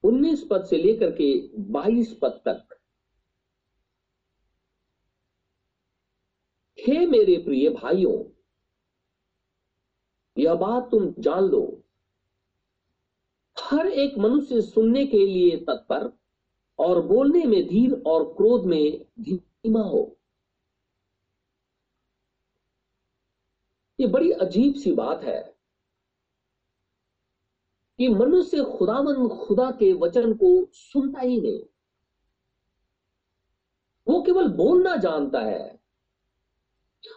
उन्नीस 0.02 0.46
पद 0.50 0.64
से 0.64 0.76
लेकर 0.76 1.10
के 1.10 1.56
बाईस 1.58 2.18
पद 2.22 2.42
तक। 2.48 2.80
हे 6.78 7.06
मेरे 7.06 7.44
प्रिय 7.44 7.70
भाइयों 7.70 8.33
यह 10.38 10.54
बात 10.54 10.90
तुम 10.90 11.14
जान 11.18 11.44
लो। 11.44 11.82
हर 13.60 13.86
एक 13.86 14.18
मनुष्य 14.18 14.62
सुनने 14.62 15.06
के 15.06 15.26
लिए 15.26 15.56
तत्पर 15.56 16.18
और 16.78 17.02
बोलने 17.02 17.44
में 17.44 17.68
धीर 17.68 18.02
और 18.06 18.24
क्रोध 18.24 18.64
में 18.64 19.06
धीमा 19.20 19.80
हो। 19.80 20.16
ये 24.00 24.06
बड़ी 24.06 24.30
अजीब 24.30 24.74
सी 24.74 24.92
बात 24.92 25.22
है 25.22 25.54
कि 27.98 28.08
मनुष्य 28.08 28.64
खुदावन 28.64 29.28
खुदा 29.28 29.70
के 29.70 29.92
वचन 29.92 30.34
को 30.34 30.68
सुनता 30.72 31.20
ही 31.20 31.40
नहीं। 31.40 31.60
वो 34.08 34.22
केवल 34.22 34.48
बोलना 34.48 34.96
जानता 34.96 35.40
है। 35.40 35.80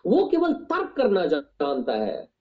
वो 0.05 0.27
केवल 0.27 0.53
तर्क 0.53 0.95
करना 0.97 1.25
जानता 1.25 1.93
है। 1.93 2.36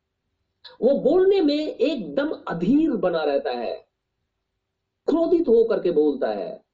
वो 0.80 1.00
बोलने 1.00 1.40
में 1.40 1.68
एकदम 1.68 2.32
अधीर 2.49 2.90
बना 2.90 3.25
रहता 3.25 3.50
है। 3.50 3.76
क्रोधित 5.06 5.49
होकर 5.49 5.82
के 5.82 5.90
बोलता 5.90 6.28
है। 6.28 6.64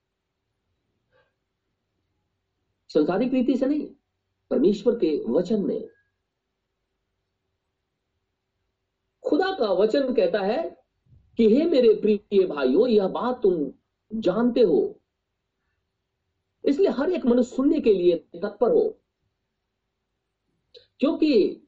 संसारिक 2.88 3.34
रीति 3.34 3.56
से 3.56 3.66
नहीं, 3.66 3.94
परमेश्वर 4.50 4.98
के 4.98 5.24
वचन 5.28 5.62
में। 5.62 5.88
खुदा 9.26 9.57
का 9.59 9.72
वचन 9.72 10.14
कहता 10.14 10.40
है 10.40 10.85
कि, 11.37 11.57
हे 11.57 11.64
मेरे 11.64 11.94
प्रिय 11.94 12.46
भाइयों, 12.46 12.88
यह 12.88 13.09
बात 13.09 13.42
तुम 13.42 13.72
जानते 14.20 14.61
हो। 14.61 15.00
इसलिए 16.64 16.88
हर 16.88 17.11
एक 17.11 17.26
मनुष्य 17.26 17.57
सुनने 17.57 17.81
के 17.81 17.94
लिए 17.94 18.16
तत्पर 18.16 18.70
हो। 18.70 18.98
क्योंकि 21.00 21.62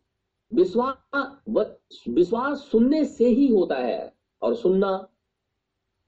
विश्वास 0.54 1.42
विश्वास 2.08 2.58
सुनने 2.70 3.04
से 3.04 3.28
ही 3.28 3.46
होता 3.48 3.76
है 3.76 4.14
और 4.42 4.54
सुनना 4.54 4.96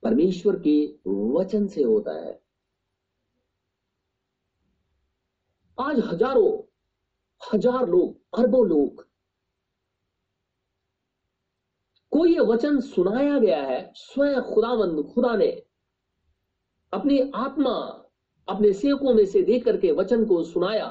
परमेश्वर 0.03 0.57
के 0.67 0.77
वचन 1.09 1.67
से 1.67 1.83
होता 1.83 2.13
है। 2.13 2.41
आज 5.79 5.99
हज़ारों, 6.01 6.53
हज़ार 7.43 7.89
लोग, 7.89 8.17
अरबों 8.39 8.67
लोग, 8.69 9.05
को 12.13 12.27
यह 12.27 12.43
वचन 12.43 12.81
सुनाया 12.81 13.39
गया 13.39 13.63
है, 13.63 13.93
स्वयं 13.97 14.41
खुदावंद, 14.43 15.03
खुदा 15.15 15.35
ने 15.37 15.51
अपनी 16.93 17.19
आत्मा 17.35 17.73
अपने 18.49 18.73
सेवकों 18.73 19.15
में 19.15 19.25
से 19.27 19.43
देख 19.43 19.65
करके 19.65 19.91
वचन 19.93 20.25
को 20.25 20.43
सुनाया। 20.45 20.87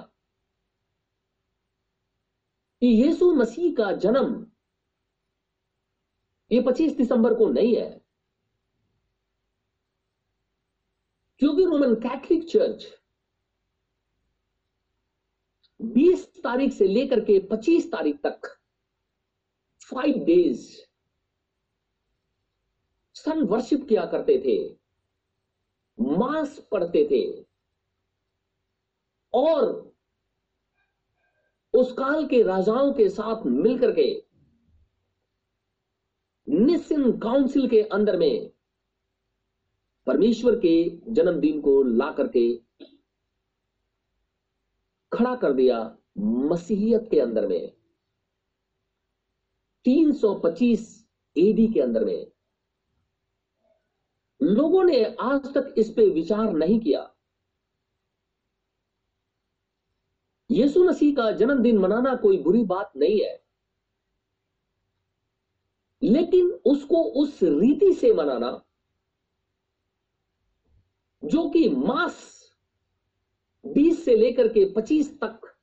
कि 2.82 2.88
यीशु 2.88 3.32
मसीह 3.36 3.74
का 3.76 3.92
जन्म 4.00 4.46
ये 6.52 6.62
25 6.62 6.98
दिसंबर 6.98 7.34
को 7.34 7.48
नहीं 7.50 7.76
है, 7.76 7.90
क्योंकि 11.42 11.66
रोमन 11.66 11.96
कैथलिक 12.02 12.48
चर्च 12.50 12.86
20 15.80 16.26
तारीख 16.44 16.74
से 16.74 16.88
लेकर 16.88 17.20
के 17.26 17.40
25 17.48 17.92
तारीख 17.92 18.20
तक 18.24 18.48
फाइव 19.88 20.24
डेज़ 20.26 20.70
सन 23.16 23.44
वर्शिप 23.44 23.88
किया 23.90 24.06
करते 24.06 24.38
थे, 24.46 24.58
मास 25.98 26.58
पढ़ते 26.72 27.08
थे 27.12 27.24
और 29.34 29.95
उस 31.76 31.92
काल 31.92 32.28
के 32.28 32.44
राजाओं 32.44 32.94
के 32.94 33.10
साथ 33.10 33.46
मिलकर 33.46 33.92
के 33.92 34.26
निसिन 36.50 37.20
काउंसिल 37.20 37.68
के 37.68 37.82
अंदर 37.82 38.18
में 38.18 38.52
परमेश्वर 40.08 40.56
के 40.56 41.02
जन्मदिन 41.14 41.62
को 41.62 41.84
ला 41.84 42.12
करके 42.12 42.58
खड़ा 45.12 45.36
कर 45.36 45.54
दिया 45.54 45.98
मसीहियत 46.18 47.08
के 47.12 47.20
अंदर 47.20 47.48
में। 47.48 47.72
325 49.86 51.08
एडी 51.38 51.68
के 51.68 51.82
अंदर 51.82 52.06
में। 52.06 52.32
लोगों 54.42 54.84
ने 54.84 55.16
आज 55.22 55.54
तक 55.54 55.74
इस 55.78 55.90
पे 55.90 56.10
विचार 56.10 56.54
नहीं 56.54 56.80
किया। 56.80 57.15
यीशु 60.56 60.84
मसीह 60.84 61.16
का 61.16 61.32
जन्मदिन 61.32 61.78
मनाना 61.78 62.16
कोई 62.16 62.38
बुरी 62.38 62.64
बात 62.64 62.92
नहीं 62.98 63.20
है। 63.22 63.44
लेकिन 66.02 66.52
उसको 66.66 67.04
उस 67.22 67.40
रीति 67.44 67.94
से 67.94 68.14
मनाना 68.14 68.52
जो 71.24 71.50
कि 71.50 71.68
मास 71.70 72.22
20 73.66 74.04
से 74.06 74.16
लेकर 74.16 74.48
के 74.48 74.66
25 74.74 75.14
तक 75.24 75.54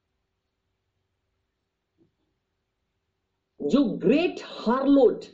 जो 3.61 3.85
ग्रेट 3.85 4.41
हार्लोट 4.45 5.25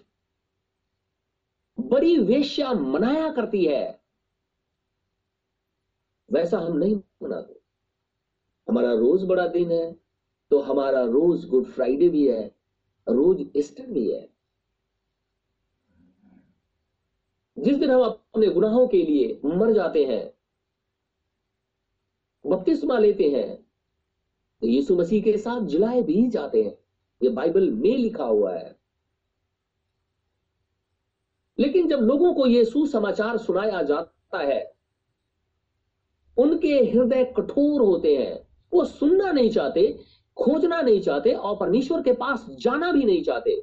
बड़ी 1.81 2.19
वेश्या 2.19 2.73
मनाया 2.73 3.31
करती 3.33 3.65
है, 3.65 4.01
वैसा 6.33 6.59
हम 6.59 6.77
नहीं 6.77 6.97
मनाते 7.23 7.58
हमारा 8.69 8.93
रोज 8.93 9.25
बड़ा 9.25 9.47
दिन 9.47 9.73
है 9.73 9.93
तो 10.51 10.59
हमारा 10.61 11.03
रोज 11.05 11.49
गुड 11.49 11.65
फ्राइडे 11.65 12.09
भी 12.09 12.27
है, 12.29 12.55
रोज 13.07 13.47
ईस्टर 13.57 13.87
भी 13.87 14.11
है। 14.13 14.29
जिस 17.57 17.77
दिन 17.77 17.91
हम 17.91 18.03
अपने 18.03 18.47
गुनाहों 18.47 18.87
के 18.89 19.03
लिए 19.03 19.41
मर 19.45 19.73
जाते 19.73 20.05
हैं, 20.05 20.33
बपतिस्मा 22.45 22.99
लेते 22.99 23.31
हैं 23.31 23.57
तो 24.63 24.67
यीशु 24.67 24.97
मसीह 24.97 25.23
के 25.23 25.37
साथ 25.39 25.67
जिलाए 25.67 26.03
भी 26.03 26.29
जाते 26.29 26.63
हैं। 26.63 26.77
ये 27.23 27.29
बाइबल 27.29 27.71
में 27.71 27.97
लिखा 27.97 28.25
हुआ 28.25 28.55
है। 28.55 28.77
लेकिन 31.59 31.89
जब 31.89 31.99
लोगों 31.99 32.35
को 32.35 32.47
यह 32.47 32.65
सुसमाचार 32.65 33.39
सुनाया 33.39 33.83
जाता 33.83 34.39
है, 34.39 34.61
उनके 36.37 36.75
हृदय 36.85 37.25
कठोर 37.37 37.81
होते 37.81 38.17
हैं। 38.17 38.48
वो 38.73 38.85
सुनना 38.85 39.33
नहीं 39.33 39.51
चाहते, 39.51 39.99
खोजना 40.37 40.83
नहीं 40.83 41.01
चाहते 41.01 41.33
और 41.33 41.57
परमेश्वर 41.57 42.03
के 42.03 42.13
पास 42.13 42.47
जाना 42.51 42.93
भी 42.93 43.05
नहीं 43.05 43.23
चाहते। 43.23 43.61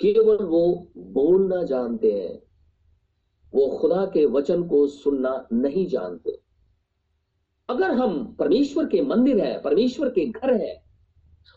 केवल 0.00 0.36
वो 0.36 0.88
बोलना 0.96 1.62
जानते 1.62 2.12
हैं। 2.12 2.42
वो 3.54 3.78
खुदा 3.78 4.06
के 4.06 4.26
वचन 4.26 4.68
को 4.68 4.86
सुनना 4.86 5.48
नहीं 5.52 5.86
जानते। 5.86 6.40
अगर 7.68 7.90
हम 7.90 8.36
परमेश्वर 8.38 8.86
के 8.86 9.02
मंदिर 9.02 9.38
है, 9.38 9.62
परमेश्वर 9.62 10.08
के 10.08 10.26
घर 10.26 10.54
है, 10.54 10.84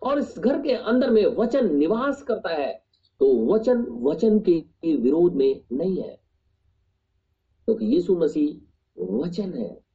और 0.04 0.19
इस 0.19 0.39
घर 0.39 0.62
के 0.62 0.71
अंदर 0.71 1.10
में 1.10 1.26
वचन 1.26 1.76
निवास 1.76 2.23
करता 2.23 2.50
है 2.50 2.84
तो 3.19 3.54
वचन 3.54 3.82
वचन 3.82 4.39
के 4.39 4.95
विरोध 4.97 5.34
में 5.34 5.62
नहीं 5.71 6.04
है। 6.04 6.21
क्योंकि 7.65 7.86
तो 7.86 7.91
यीशु 7.91 8.15
मसीह 8.15 9.04
वचन 9.04 9.54
है। 9.54 9.87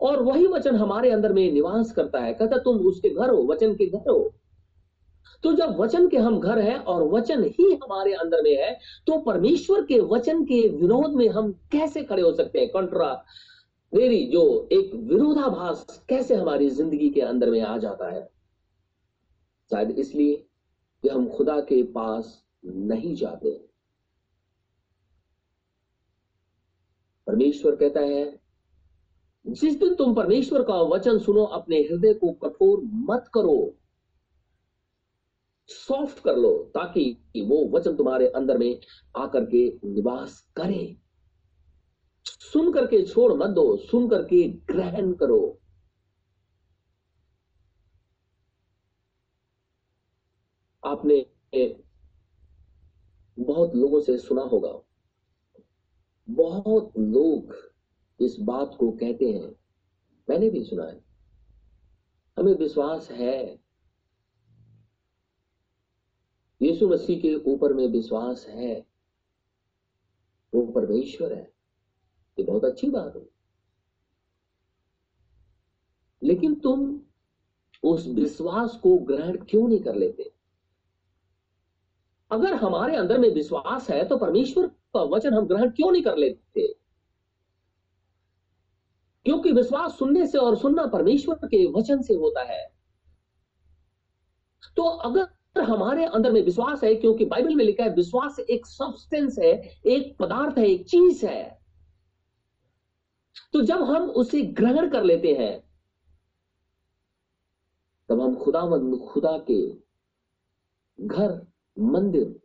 और 0.00 0.22
वही 0.22 0.46
वचन 0.46 0.76
हमारे 0.76 1.10
अंदर 1.10 1.32
में 1.32 1.50
निवास 1.52 1.92
करता 1.92 2.20
है। 2.20 2.32
कहता, 2.34 2.56
तुम 2.56 2.78
उसके 2.78 3.10
घर 3.10 3.30
हो, 3.30 3.42
वचन 3.44 3.74
के 3.74 3.86
घर 3.86 4.10
हो। 4.10 4.32
तो 5.44 5.52
जब 5.52 5.76
वचन 5.78 6.06
के 6.08 6.16
हम 6.16 6.38
घर 6.40 6.58
हैं 6.58 6.76
और 6.76 7.02
वचन 7.08 7.42
ही 7.44 7.72
हमारे 7.74 8.12
अंदर 8.12 8.42
में 8.42 8.56
है 8.56 8.72
तो 9.06 9.18
परमेश्वर 9.18 9.84
के 9.84 9.98
वचन 10.02 10.44
के 10.44 10.60
विरोध 10.70 11.14
में 11.14 11.28
हम 11.28 11.50
कैसे 11.72 12.02
खड़े 12.02 12.22
हो 12.22 12.32
सकते 12.32 12.58
हैं? 12.58 12.68
कंट्रा, 12.68 13.24
मेरी 13.92 14.24
जो 14.26 14.68
एक 14.72 14.94
विरोधाभास 15.04 16.04
कैसे 16.08 16.34
हमारी 16.34 16.70
ज़िंदगी 16.70 17.10
के 17.10 17.20
अंदर 17.20 17.50
में 17.50 17.60
आ 17.60 17.76
जाता 17.78 18.10
है? 18.10 18.22
शायद 19.70 19.90
इसलिए 19.90 20.34
कि 21.04 21.08
हम 21.08 21.28
खुदा 21.28 21.60
के 21.60 21.82
पास 21.82 22.42
नहीं 22.64 23.14
जाते। 23.16 23.50
परमेश्वर 27.26 27.76
कहता 27.76 28.00
है 28.00 28.43
जिस 29.46 29.78
दिन 29.80 29.94
तुम 29.94 30.14
परमेश्वर 30.14 30.62
का 30.62 30.80
वचन 30.84 31.18
सुनो, 31.18 31.44
अपने 31.44 31.76
हृदय 31.80 32.12
को 32.14 32.32
कठोर 32.42 32.80
मत 33.08 33.30
करो। 33.34 33.76
सॉफ्ट 35.70 36.22
कर 36.24 36.36
लो, 36.36 36.52
ताकि 36.74 37.42
वो 37.46 37.64
वचन 37.70 37.96
तुम्हारे 37.96 38.28
अंदर 38.30 38.58
में 38.58 38.80
आकर 39.14 39.44
के 39.44 39.66
निवास 39.86 40.40
करे। 40.56 40.96
सुन 42.26 42.72
करके 42.72 43.02
छोड़ 43.04 43.32
मत 43.34 43.50
दो, 43.50 43.76
सुन 43.78 44.08
करके 44.08 44.42
ग्रहण 44.66 45.12
करो। 45.14 45.60
आपने 50.82 51.24
बहुत 53.38 53.74
लोगों 53.74 54.00
से 54.00 54.16
सुना 54.18 54.42
होगा, 54.44 54.72
बहुत 56.28 56.92
लोग 56.98 57.54
इस 58.20 58.36
बात 58.40 58.76
को 58.80 58.90
कहते 58.90 59.32
हैं। 59.32 59.56
मैंने 60.30 60.50
भी 60.50 60.64
सुना 60.64 60.84
है। 60.84 61.04
हमें 62.38 62.54
विश्वास 62.54 63.10
है। 63.10 63.54
यीशु 66.62 66.88
मसीह 66.88 67.20
के 67.20 67.34
ऊपर 67.34 67.72
में 67.72 67.88
विश्वास 67.88 68.46
है। 68.46 68.86
वो 70.54 70.66
परमेश्वर 70.66 71.32
है। 71.32 71.52
ये 72.38 72.42
बहुत 72.42 72.64
अच्छी 72.64 72.90
बात 72.90 73.16
है। 73.16 73.28
लेकिन 76.22 76.54
तुम 76.54 77.00
उस 77.82 78.06
विश्वास 78.06 78.80
को 78.82 78.98
ग्रहण 78.98 79.36
क्यों 79.36 79.68
नहीं 79.68 79.80
कर 79.80 79.94
लेते? 79.94 80.34
अगर 82.30 82.54
हमारे 82.54 82.96
अंदर 82.96 83.18
में 83.18 83.34
विश्वास 83.34 83.90
है 83.90 84.08
तो 84.08 84.18
परमेश्वर 84.18 84.66
का 84.68 85.02
वचन 85.02 85.34
हम 85.34 85.46
ग्रहण 85.46 85.70
क्यों 85.70 85.92
नहीं 85.92 86.02
कर 86.02 86.16
लेते? 86.16 86.83
क्योंकि 89.24 89.52
विश्वास 89.52 89.98
सुनने 89.98 90.26
से 90.26 90.38
और 90.38 90.56
सुनना 90.56 90.86
परमेश्वर 90.86 91.34
के 91.34 91.66
वचन 91.72 92.02
से 92.02 92.14
होता 92.14 92.42
है। 92.42 92.74
तो 94.76 94.82
अगर 94.82 95.60
हमारे 95.60 96.04
अंदर 96.04 96.32
में 96.32 96.42
विश्वास 96.42 96.84
है, 96.84 96.94
क्योंकि 96.94 97.24
बाइबल 97.24 97.54
में 97.54 97.64
लिखा 97.64 97.84
है, 97.84 97.94
विश्वास 97.94 98.40
एक 98.40 98.66
सब्सटेंस 98.66 99.38
है, 99.38 99.52
एक 99.86 100.16
पदार्थ 100.18 100.58
है, 100.58 100.66
एक 100.66 100.88
चीज़ 100.88 101.26
है। 101.26 101.64
तो 103.52 103.60
जब 103.60 103.82
हम 103.82 104.10
उसे 104.10 104.42
ग्रहण 104.42 104.90
कर 104.90 105.04
लेते 105.04 105.34
हैं, 105.34 105.64
तब 108.08 108.20
हम 108.20 108.36
खुदा 108.36 108.60
खुदा 109.06 109.44
के 109.50 109.74
घर, 111.00 111.46
मंदिर 111.78 112.40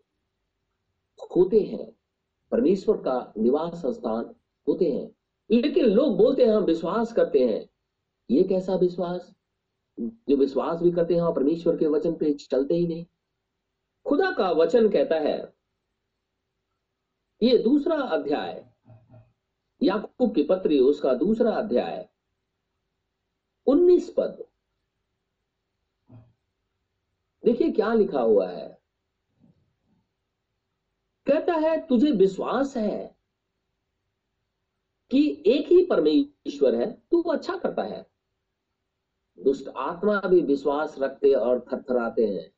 होते 1.35 1.59
हैं। 1.59 1.91
परमेश्वर 2.51 2.97
का 2.97 3.33
निवास 3.37 3.81
स्थान 3.85 4.35
होते 4.67 4.91
हैं। 4.91 5.18
लेकिन 5.51 5.85
लोग 5.85 6.17
बोलते 6.17 6.45
हैं, 6.45 6.53
हम 6.53 6.63
विश्वास 6.63 7.13
करते 7.13 7.39
हैं। 7.39 7.69
ये 8.31 8.43
कैसा 8.43 8.75
विश्वास? 8.75 9.35
जो 9.99 10.35
विश्वास 10.38 10.81
भी 10.81 10.91
करते 10.91 11.15
हैं 11.15 11.21
और 11.21 11.33
परमेश्वर 11.35 11.77
के 11.77 11.88
वचन 11.88 12.15
पे 12.15 12.33
चलते 12.33 12.73
ही 12.73 12.88
नहीं। 12.88 13.05
खुदा 14.05 14.31
का 14.31 14.51
वचन 14.51 14.89
कहता 14.89 15.15
है, 15.15 15.53
ये 17.43 17.57
दूसरा 17.57 17.95
अध्याय, 17.95 18.65
याकूब 19.83 20.35
की 20.35 20.43
पत्री, 20.43 20.79
उसका 20.79 21.13
दूसरा 21.13 21.51
अध्याय, 21.51 22.09
उन्नीस 23.67 24.13
पद। 24.17 24.45
देखिए 27.45 27.71
क्या 27.71 27.93
लिखा 27.93 28.21
हुआ 28.21 28.47
है। 28.49 28.81
कहता 31.27 31.53
है, 31.53 31.88
तुझे 31.88 32.12
विश्वास 32.12 32.77
है 32.77 33.18
कि 35.12 35.43
एक 35.48 35.67
ही 35.67 35.82
परमेश्वर 35.86 36.76
है 36.76 36.91
तो 37.12 37.22
वो 37.22 37.32
अच्छा 37.32 37.58
करता 37.58 37.84
है। 37.84 38.06
दुष्ट 39.38 39.69
आत्मा 39.78 40.22
भी 40.26 40.41
विश्वास 40.41 40.95
रखते 41.00 41.34
और 41.34 41.60
थरथराते 41.74 42.26
हैं। 42.28 42.50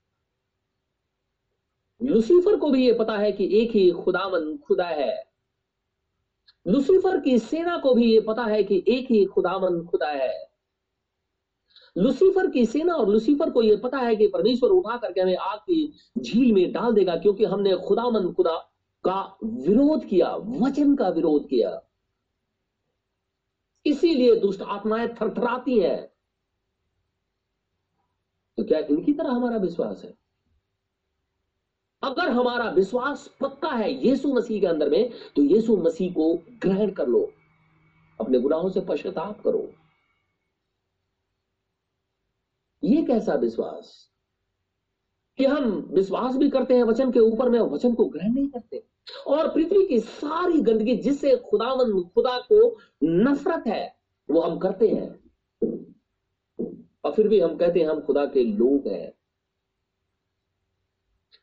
लुसीफर 2.01 2.55
को 2.55 2.69
भी 2.71 2.85
ये 2.85 2.93
पता 2.93 3.17
है 3.17 3.31
कि 3.31 3.49
एक 3.61 3.71
ही 3.71 3.89
खुदामन 3.91 4.57
खुदा 4.57 4.85
है। 4.85 5.13
लुसीफर 6.65 7.19
की 7.19 7.37
सेना 7.39 7.77
को 7.77 7.93
भी 7.93 8.13
ये 8.13 8.21
पता 8.21 8.43
है 8.43 8.63
कि 8.63 8.83
एक 8.87 9.11
ही 9.11 9.25
खुदामन 9.25 9.85
खुदा 9.85 10.07
है। 10.07 10.51
लुसीफर 11.97 12.49
की 12.49 12.65
सेना 12.65 12.93
और 12.93 13.09
लुसीफर 13.09 13.49
को 13.49 13.61
यह 13.61 13.79
पता 13.83 13.97
है 13.97 14.15
कि 14.15 14.27
परमेश्वर 14.27 14.69
उठा 14.69 14.97
करके 14.97 15.21
हमें 15.21 15.35
आग 15.35 15.59
की 15.59 15.93
झील 16.19 16.51
में 16.53 16.71
डाल 16.71 16.93
देगा, 16.93 17.15
क्योंकि 17.15 17.45
हमने 17.45 17.75
खुदामन 17.77 18.31
खुदा 18.33 18.55
का 19.03 19.37
विरोध 19.43 20.05
किया, 20.05 20.35
वचन 20.35 20.95
का 20.95 21.09
विरोध 21.09 21.47
किया। 21.49 21.90
इसीलिए 23.85 24.39
दुष्ट 24.39 24.61
आत्माएँ 24.61 25.07
थरथराती 25.07 25.79
हैं। 25.79 26.07
तो 28.57 28.63
क्या 28.63 28.79
इनकी 28.79 29.13
तरह 29.13 29.29
हमारा 29.29 29.57
विश्वास 29.57 30.03
है? 30.03 30.17
अगर 32.03 32.29
हमारा 32.29 32.69
विश्वास 32.69 33.35
पक्का 33.41 33.69
है 33.69 34.07
यीशु 34.07 34.33
मसीह 34.33 34.61
के 34.61 34.67
अंदर 34.67 34.89
में 34.89 35.11
तो 35.35 35.41
यीशु 35.41 35.77
मसीह 35.77 36.13
को 36.13 36.35
ग्रहण 36.35 36.91
कर 36.91 37.07
लो। 37.07 37.33
अपने 38.19 38.39
गुनाहों 38.39 38.69
से 38.69 38.81
पश्चाताप 38.81 39.43
करो। 39.43 39.73
ये 42.83 43.05
कैसा 43.05 43.33
विश्वास? 43.33 44.11
कि 45.37 45.45
हम 45.45 45.63
विश्वास 45.91 46.35
भी 46.35 46.49
करते 46.49 46.75
हैं 46.75 46.83
वचन 46.83 47.11
के 47.11 47.19
ऊपर 47.19 47.49
में, 47.49 47.59
वचन 47.59 47.95
को 47.95 48.05
ग्रहण 48.05 48.33
नहीं 48.33 48.47
करते। 48.47 48.85
और 49.27 49.53
पृथ्वी 49.53 49.87
की 49.87 49.99
सारी 49.99 50.61
गंदगी 50.61 50.95
जिससे 50.95 51.37
खुदावन, 51.37 52.03
खुदा 52.03 52.39
को 52.39 52.77
नफरत 53.03 53.63
है, 53.67 53.95
वो 54.31 54.41
हम 54.41 54.59
करते 54.59 54.87
हैं। 54.87 55.21
और 57.03 57.11
फिर 57.11 57.27
भी 57.27 57.39
हम 57.39 57.57
कहते 57.57 57.79
हैं, 57.79 57.87
हम 57.87 58.01
खुदा 58.01 58.25
के 58.25 58.43
लोग 58.43 58.87
हैं। 58.87 59.13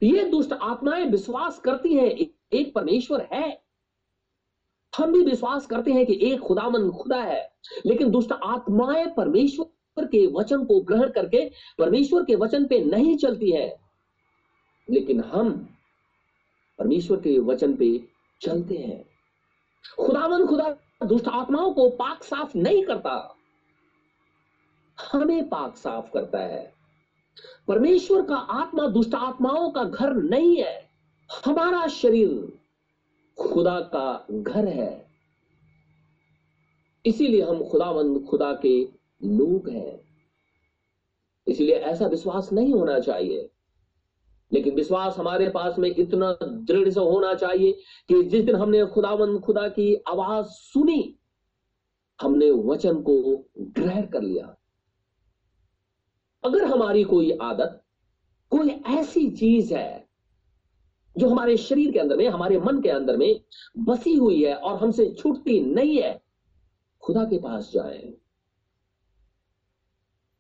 ये 0.03 0.25
दुष्ट 0.25 0.53
आत्माएँ 0.53 1.07
विश्वास 1.07 1.59
करती 1.59 1.95
हैं, 1.95 2.27
एक 2.53 2.75
परमेश्वर 2.75 3.29
है। 3.33 3.63
हम 4.97 5.13
भी 5.13 5.25
विश्वास 5.25 5.67
करते 5.67 5.93
हैं 5.93 6.07
कि 6.07 6.19
एक 6.23 6.41
खुदामन 6.41 6.91
खुदा 6.91 7.23
है, 7.23 7.53
लेकिन 7.87 8.11
दुष्ट 8.11 8.33
आत्माएँ 8.33 9.07
परमेश्वर 9.17 10.05
के 10.07 10.27
वचन 10.27 10.65
को 10.65 10.81
ग्रहण 10.81 11.11
करके, 11.11 11.51
परमेश्वर 11.79 12.25
के 12.25 12.35
वचन 12.35 12.67
पे 12.67 12.85
नहीं 12.85 13.17
चलती 13.17 13.51
है। 13.51 13.81
लेकिन 14.91 15.21
हम 15.21 15.78
परमेश्वर 16.79 17.17
के 17.17 17.39
वचन 17.39 17.77
पे 17.77 18.09
चलते 18.43 18.75
हैं। 18.75 19.05
खुदावन 20.07 20.47
खुदा, 20.47 20.77
दुष्ट 21.07 21.29
आत्माओं 21.29 21.73
को 21.73 21.91
पाक 21.91 22.23
साफ़ 22.23 22.59
नहीं 22.59 22.85
करता। 22.85 23.37
हमें 25.13 25.49
पाक 25.49 25.77
साफ़ 25.77 26.11
करता 26.13 26.39
है। 26.39 26.75
परमेश्वर 27.69 28.23
का 28.23 28.37
आत्मा, 28.37 28.87
दुष्ट 28.87 29.15
आत्माओं 29.15 29.71
का 29.71 29.85
घर 29.85 30.15
नहीं 30.15 30.57
है। 30.57 30.89
हमारा 31.45 31.87
शरीर 31.87 32.59
खुदा 33.41 33.81
का 33.81 34.27
घर 34.31 34.69
है। 34.69 35.09
इसीलिए 37.07 37.43
हम 37.43 37.69
खुदावंद 37.69 38.27
खुदा 38.31 38.53
के 38.53 38.85
लोग 39.25 39.69
हैं। 39.69 40.01
इसलिए 41.49 41.75
ऐसा 41.75 42.07
विश्वास 42.07 42.53
नहीं 42.53 42.73
होना 42.73 43.01
चाहिए। 43.01 43.51
लेकिन 44.53 44.75
विश्वास 44.75 45.17
हमारे 45.17 45.49
पास 45.49 45.79
में 45.79 45.95
इतना 45.99 46.39
दृढ़ 46.43 46.89
से 46.89 47.01
होना 47.01 47.35
चाहिए 47.35 47.73
कि 48.09 48.23
जिस 48.23 48.45
दिन 48.45 48.55
हमने 48.55 48.87
खुदावन 48.87 49.39
खुदा 49.39 49.69
की 49.69 49.95
आवाज़ 49.95 50.47
सुनी, 50.47 51.19
हमने 52.21 52.51
वचन 52.51 53.03
को 53.03 53.45
ग्रहण 53.59 54.07
कर 54.07 54.23
लिया। 54.23 54.57
अगर 56.45 56.65
हमारी 56.65 57.05
कोई 57.05 57.39
आदत, 57.43 57.85
कोई 58.51 58.69
ऐसी 58.69 59.31
चीज़ 59.31 59.75
है 59.75 60.09
जो 61.19 61.29
हमारे 61.29 61.57
शरीर 61.57 61.93
के 61.93 61.99
अंदर 61.99 62.17
में, 62.17 62.29
हमारे 62.29 62.61
मन 62.61 62.81
के 62.83 62.89
अंदर 62.89 63.17
में 63.17 63.41
बसी 63.79 64.15
हुई 64.15 64.45
है 64.45 64.55
और 64.55 64.79
हमसे 64.79 65.15
छूटती 65.19 65.61
नहीं 65.61 66.03
है, 66.03 66.23
खुदा 67.01 67.25
के 67.25 67.39
पास 67.39 67.71
जाए। 67.73 68.15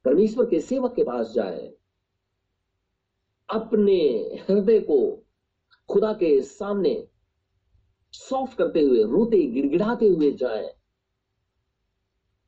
परमेश्वर 0.04 0.46
के 0.46 0.60
सेवक 0.60 0.94
के 0.94 1.04
पास 1.04 1.32
जाए। 1.32 1.72
अपने 3.50 3.96
हृदय 4.48 4.80
को 4.80 5.26
खुदा 5.88 6.12
के 6.12 6.42
सामने 6.42 7.08
सॉफ्ट 8.12 8.58
करते 8.58 8.80
हुए, 8.80 9.02
रोते, 9.02 9.46
गिड़गिड़ाते 9.46 10.06
हुए 10.06 10.32
जाए। 10.32 10.74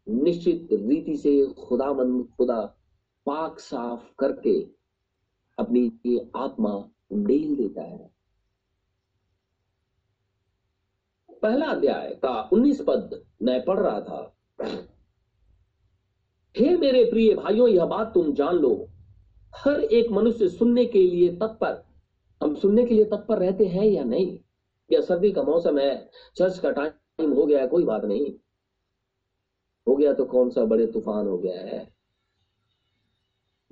निश्चित 0.09 0.69
रीति 0.73 1.17
से 1.17 1.47
खुदा 1.47 1.65
खुदामंद, 1.65 2.29
खुदा 2.37 2.61
पाक 3.27 3.59
साफ़ 3.59 4.15
करके 4.19 4.63
अपनी 5.59 6.01
ये 6.07 6.31
आत्मा 6.37 6.89
डेल 7.13 7.57
देता 7.57 7.83
है। 7.83 8.11
पहला 11.43 11.67
अध्याय 11.67 12.15
का 12.15 12.49
19 12.53 12.83
पद 12.87 13.25
मैं 13.43 13.65
पढ़ 13.65 13.81
रहा 13.81 14.01
था। 14.01 14.37
हे 16.57 16.77
मेरे 16.77 17.05
प्रिय 17.05 17.35
भाइयों, 17.35 17.69
यह 17.69 17.85
बात 17.85 18.15
तुम 18.15 18.33
जान 18.33 18.55
लो। 18.55 18.89
हर 19.57 19.81
एक 19.81 20.11
मनुष्य 20.11 20.49
सुनने 20.49 20.85
के 20.87 20.99
लिए 20.99 21.37
तत्पर। 21.37 21.85
हम 22.43 22.55
सुनने 22.55 22.85
के 22.87 22.95
लिए 22.95 23.05
तत्पर 23.05 23.39
रहते 23.39 23.67
हैं 23.67 23.85
या 23.85 24.05
नहीं? 24.05 24.39
या 24.93 25.01
सर्दी 25.01 25.33
का 25.33 25.43
मौसम 25.43 25.79
है, 25.79 26.11
चर्च 26.37 26.59
का 26.59 26.71
टाइम 26.71 27.33
हो 27.33 27.47
गया 27.47 27.61
है 27.61 27.67
कोई 27.67 27.85
बात 27.85 28.05
नहीं। 28.05 28.35
हो 29.89 29.97
गया 29.97 30.13
तो 30.13 30.25
कौन 30.25 30.51
सा 30.51 30.65
बड़े 30.65 30.87
तूफ़ान 30.87 31.27
हो 31.27 31.39
गया 31.39 31.61
है? 31.61 31.95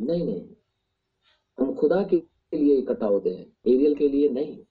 नहीं 0.00 0.24
नहीं। 0.24 0.46
हम 1.58 1.74
खुदा 1.74 2.02
के 2.02 2.16
लिए 2.54 2.76
इकट्ठा 2.76 3.06
होते 3.06 3.30
हैं, 3.30 3.46
एरियल 3.66 3.94
के 3.94 4.08
लिए 4.08 4.28
नहीं। 4.28 4.64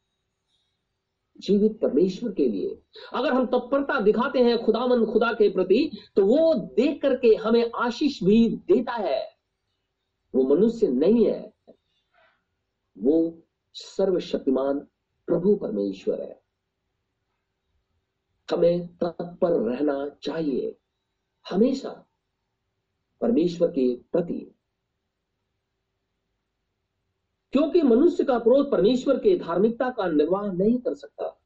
जीवित 1.40 1.80
परमेश्वर 1.80 2.32
के 2.32 2.48
लिए। 2.48 2.80
अगर 3.14 3.34
हम 3.34 3.46
तत्परता 3.46 4.00
दिखाते 4.00 4.40
हैं 4.40 4.58
खुदामंद 4.58 5.08
खुदा 5.08 5.34
के 5.34 5.50
प्रति 5.50 5.92
तो 6.16 6.26
वो 6.26 6.54
देख 6.54 7.02
करके 7.02 7.36
हमें 7.36 7.72
आशीष 7.76 8.24
भी 8.24 8.50
देता 8.50 8.92
है। 8.92 9.37
वो 10.38 10.56
मनुष्य 10.56 10.88
नहीं 10.88 11.26
है। 11.26 11.54
वो 12.98 13.44
सर्वशक्तिमान 13.74 14.80
प्रभु 15.28 15.56
परमेश्वर 15.56 16.22
है। 16.22 16.44
हमें 18.52 18.98
तत्पर 18.98 19.52
रहना 19.52 20.10
चाहिए। 20.10 20.78
हमेशा 21.52 22.06
परमेश्वर 23.22 23.68
के 23.68 23.96
प्रति। 23.96 24.56
क्योंकि 27.52 27.82
मनुष्य 27.82 28.24
का 28.24 28.40
क्रोध 28.40 28.72
परमेश्वर 28.72 29.18
के 29.18 29.38
धार्मिकता 29.38 29.90
का 29.90 30.08
निर्वाह 30.08 30.52
नहीं 30.52 30.80
कर 30.80 30.96
सकता। 30.96 31.42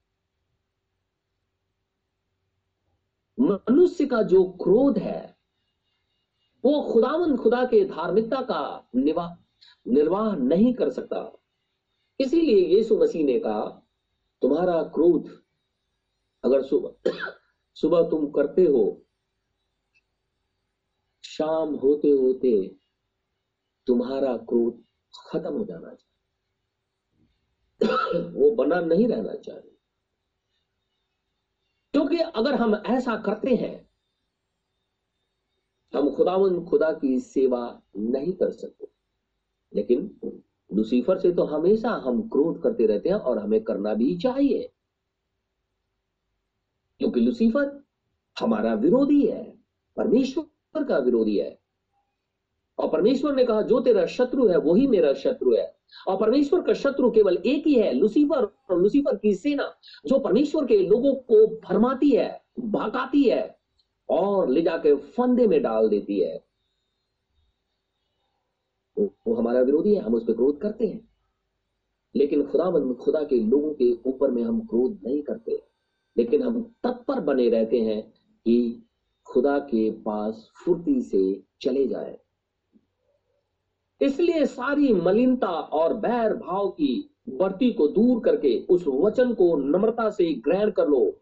मनुष्य 3.40 4.06
का 4.06 4.22
जो 4.22 4.44
क्रोध 4.44 4.98
है 4.98 5.31
वो 6.66 6.94
खुदावन 6.94 7.38
खुदा 7.38 7.66
के 7.66 7.86
धार्मिकता 7.86 8.42
का 8.42 8.88
निर्वाह 9.88 10.36
नहीं 10.36 10.74
कर 10.74 10.90
सकता। 10.90 11.38
इसीलिए 12.20 12.78
यीशु 12.78 12.98
मसीह 12.98 13.26
ने 13.26 13.40
कहा, 13.40 13.84
तुम्हारा 14.42 14.84
क्रोध 14.84 15.44
अगर 16.44 16.64
सुबह 16.64 17.12
सुबह 17.76 18.10
तुम 18.10 18.32
करते 18.32 18.66
हो, 18.66 19.06
शाम 21.24 21.76
होते 21.76 22.10
होते 22.10 22.76
तुम्हारा 23.88 24.38
क्रोध 24.38 24.84
खत्म 25.28 25.54
हो 25.54 25.66
जाना 25.66 25.94
चाहिए। 25.94 26.08
वो 28.30 28.52
बना 28.52 28.80
नहीं 28.80 29.08
रहना 29.08 29.34
चाहिए। 29.34 29.78
क्योंकि 31.92 32.18
अगर 32.18 32.56
हम 32.56 32.76
ऐसा 32.76 33.16
करते 33.16 33.56
हैं 33.56 33.91
हम 35.94 36.16
खुदावन 36.16 36.66
खुदा 36.66 36.92
की 36.92 37.20
सेवा 37.20 37.82
नहीं 37.98 38.34
कर 38.34 38.50
सकते। 38.50 38.88
लेकिन 39.76 40.20
लुसीफर 40.74 41.20
से 41.20 41.32
तो 41.32 41.44
हमेशा 41.44 41.90
हम 41.90 42.30
क्रोध 42.30 42.64
करते 42.64 42.86
रहते 42.86 43.10
हैं 43.10 43.16
और 43.16 43.38
हमें 43.38 43.64
करना 43.64 43.94
भी 43.94 44.18
चाहिए। 44.18 44.72
क्योंकि 47.00 47.20
लुसीफर 47.20 47.84
हमारा 48.40 48.74
विरोधी 48.74 49.28
है, 49.28 49.58
परमेश्वर 49.98 50.84
का 50.84 50.98
विरोधी 50.98 51.38
है। 51.38 51.60
और 52.78 52.90
परमेश्वर 52.90 53.36
ने 53.36 53.46
कहा, 53.46 53.62
जो 53.62 53.80
तेरा 53.80 54.06
शत्रु 54.06 54.48
है, 54.48 54.58
वही 54.58 54.88
मेरा 54.88 55.14
शत्रु 55.14 55.56
है। 55.56 55.78
और 56.08 56.18
परमेश्वर 56.18 56.62
का 56.62 56.74
शत्रु 56.74 57.12
केवल 57.12 57.38
एक 57.46 57.68
ही 57.68 57.74
है, 57.74 57.94
लुसीफर 57.94 58.44
और 58.44 58.82
लुसीफर 58.82 59.16
की 59.16 59.36
सेना, 59.36 59.76
जो 60.06 60.20
परमेश्वर 60.20 60.66
के 60.66 60.78
लोगों 60.78 61.16
को 61.16 61.48
भरमाती 61.48 62.10
है 62.10 62.44
भगाती 62.60 63.24
है। 63.24 63.61
और 64.12 64.50
ले 64.50 64.62
जाके 64.62 64.96
फंदे 64.96 65.48
में 65.48 65.62
डाल 65.62 65.90
देती 65.90 66.20
है। 66.20 66.46
वो 69.00 69.34
हमारा 69.34 69.62
विरोधी 69.62 69.96
है, 69.96 70.02
हम 70.02 70.16
उस 70.16 70.24
पर 70.24 70.34
क्रोध 70.34 70.62
करते 70.62 70.88
हैं। 70.88 71.08
लेकिन 72.16 72.48
खुदा 72.48 72.94
खुदा 72.94 73.24
के 73.24 73.40
लोगों 73.40 73.74
के 73.74 73.94
ऊपर 74.06 74.32
में 74.32 74.44
हम 74.44 74.60
क्रोध 74.60 75.00
नहीं 75.04 75.24
करते। 75.24 75.64
लेकिन 76.18 76.44
हम 76.44 76.76
तत्पर 76.84 77.20
बने 77.20 77.50
रहते 77.50 77.82
हैं 77.82 78.14
कि 78.46 78.84
खुदा 79.26 79.60
के 79.60 79.92
पास 79.92 80.50
फुर्ती 80.66 81.02
से 81.02 81.44
चले 81.62 81.88
जाए। 81.88 82.18
इसलिए 84.02 84.46
सारी 84.46 84.94
मलिनता 84.94 85.50
और 85.50 85.94
बैर 85.94 86.34
भाव 86.34 86.68
की 86.68 87.16
बढ़ती 87.30 87.74
को 87.74 87.88
दूर 87.88 88.20
करके 88.20 88.66
उस 88.70 88.88
वचन 88.88 89.34
को 89.34 89.56
नम्रता 89.56 90.10
से 90.10 90.34
ग्रहण 90.34 90.72
कर 90.72 90.88
लो। 90.88 91.18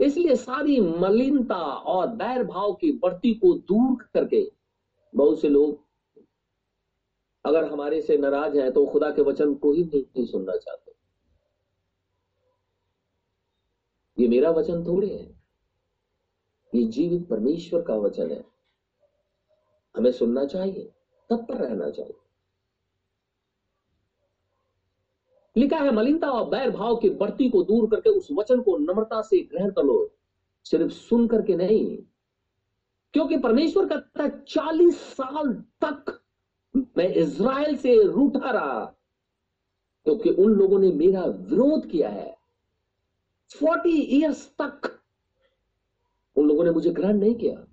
इसलिए 0.00 0.36
सारी 0.36 0.80
मलिनता 0.80 1.60
और 1.64 2.06
बैर 2.06 2.44
भाव 2.44 2.72
की 2.72 2.92
बढ़ती 2.92 3.34
को 3.34 3.58
दूर 3.58 4.08
करके 4.14 4.52
बहुत 5.14 5.40
से 5.40 5.48
लोग 5.48 5.84
अगर 7.44 7.64
हमारे 7.64 8.02
से 8.02 8.16
नाराज़ 8.18 8.58
हैं 8.58 8.72
तो 8.72 8.86
खुदा 8.86 9.10
के 9.10 9.22
वचन 9.22 9.54
को 9.54 9.72
ही 9.72 9.84
नहीं 9.84 10.26
सुनना 10.26 10.56
चाहते। 10.56 10.92
ये 14.18 14.28
मेरा 14.28 14.50
वचन 14.50 14.84
थोड़े 14.86 15.08
है। 15.08 15.42
ये 16.74 16.82
जीवित 16.84 17.28
परमेश्वर 17.28 17.82
का 17.82 17.96
वचन 17.96 18.30
है। 18.30 18.44
हमें 19.96 20.12
सुनना 20.12 20.44
चाहिए, 20.44 20.92
तब 21.30 21.46
पर 21.46 21.54
रहना 21.54 21.90
चाहिए। 21.90 22.25
लिखा 25.56 25.76
है 25.76 25.94
मलिनता 25.94 26.30
और 26.30 26.48
बैर 26.50 26.70
भाव 26.70 26.96
की 26.96 27.10
बढ़ती 27.10 27.48
को 27.50 27.62
दूर 27.62 27.86
करके 27.90 28.10
उस 28.10 28.28
वचन 28.32 28.60
को 28.60 28.76
नम्रता 28.76 29.20
से 29.22 29.40
ग्रहण 29.42 29.70
कर 29.70 29.84
लो। 29.84 30.10
सिर्फ़ 30.66 30.92
सुन 30.92 31.26
करके 31.28 31.54
नहीं, 31.56 31.96
क्योंकि 33.14 33.36
परमेश्वर 33.38 33.86
कहता 33.88 34.28
चालीस 34.28 35.00
साल 35.12 35.52
तक 35.84 36.18
मैं 36.98 37.08
इज़राइल 37.14 37.76
से 37.76 37.96
रूठा 38.04 38.50
रहा, 38.50 38.84
क्योंकि 40.06 40.30
उन 40.30 40.52
लोगों 40.52 40.78
ने 40.78 40.90
मेरा 40.92 41.24
विरोध 41.24 41.86
किया 41.90 42.08
है। 42.08 42.34
फोर्टी 43.50 44.00
इयर्स 44.00 44.46
तक 44.62 44.90
उन 46.36 46.48
लोगों 46.48 46.64
ने 46.64 46.70
मुझे 46.70 46.90
ग्रहण 46.90 47.18
नहीं 47.18 47.34
किया। 47.34 47.64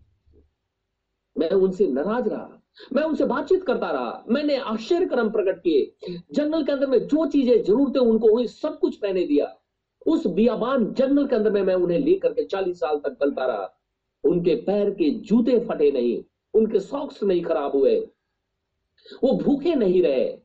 मैं 1.35 1.49
उनसे 1.51 1.87
नाराज़ 1.87 2.29
रहा। 2.29 2.59
मैं 2.93 3.03
उनसे 3.03 3.25
बातचीत 3.25 3.63
करता 3.63 3.91
रहा। 3.91 4.23
मैंने 4.29 4.57
आश्चर्य 4.57 5.05
क्रम 5.05 5.29
प्रकट 5.29 5.59
किए। 5.59 5.95
जंगल 6.33 6.63
के 6.63 6.71
अंदर 6.71 6.87
में 6.87 7.07
जो 7.07 7.25
चीज़ें 7.25 7.53
ज़रूरत 7.53 7.67
जरूरतें 7.67 7.99
उनको 7.99 8.33
हुई 8.33 8.47
सब 8.47 8.79
कुछ 8.79 8.99
मैंने 9.03 9.25
दिया। 9.25 9.57
उस 10.07 10.27
बियाबान 10.27 10.93
जंगल 10.93 11.27
के 11.27 11.35
अंदर 11.35 11.51
में 11.51 11.61
मैं 11.61 11.75
उन्हें 11.75 11.99
लेकर 11.99 12.33
के 12.33 12.43
चालीस 12.43 12.79
साल 12.79 12.97
तक 12.97 13.13
चलता 13.13 13.45
रहा। 13.45 13.79
उनके 14.23 14.55
पैर 14.55 14.89
के 14.89 15.09
जूते 15.09 15.59
फटे 15.59 15.91
नहीं, 15.91 16.23
उनके 16.53 16.79
सॉक्स 16.79 17.23
नहीं 17.23 17.41
खराब 17.43 17.71
हुए। 17.71 18.09
वो 19.23 19.33
भूखे 19.33 19.75
नहीं 19.75 20.01
रहे। 20.03 20.37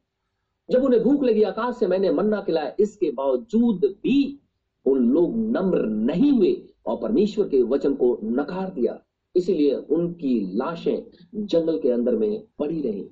जब 0.71 0.85
उन्हें 0.85 1.03
भूख 1.03 1.23
लगी 1.25 1.43
आकाश 1.43 1.77
से, 1.77 1.87
मैंने 1.87 2.11
मन्ना 2.11 2.41
खिलाया। 2.41 2.73
इसके 2.81 3.11
बावजूद 3.11 3.97
भी 4.03 4.41
उन 4.87 5.11
लोग 5.11 5.37
नम्र 5.37 5.87
नहीं 5.87 6.33
हुए 6.33 6.69
और 6.87 6.97
परमेश्वर 6.97 7.49
के 7.49 7.63
वचन 7.63 7.95
को 7.95 8.19
नकार 8.23 8.71
दिया। 8.71 9.01
इसीलिए 9.37 9.75
उनकी 9.75 10.57
लाशें 10.57 11.11
जंगल 11.47 11.81
के 11.81 11.91
अंदर 11.91 12.17
में 12.17 12.47
पड़ी 12.59 12.81
रही। 12.83 13.11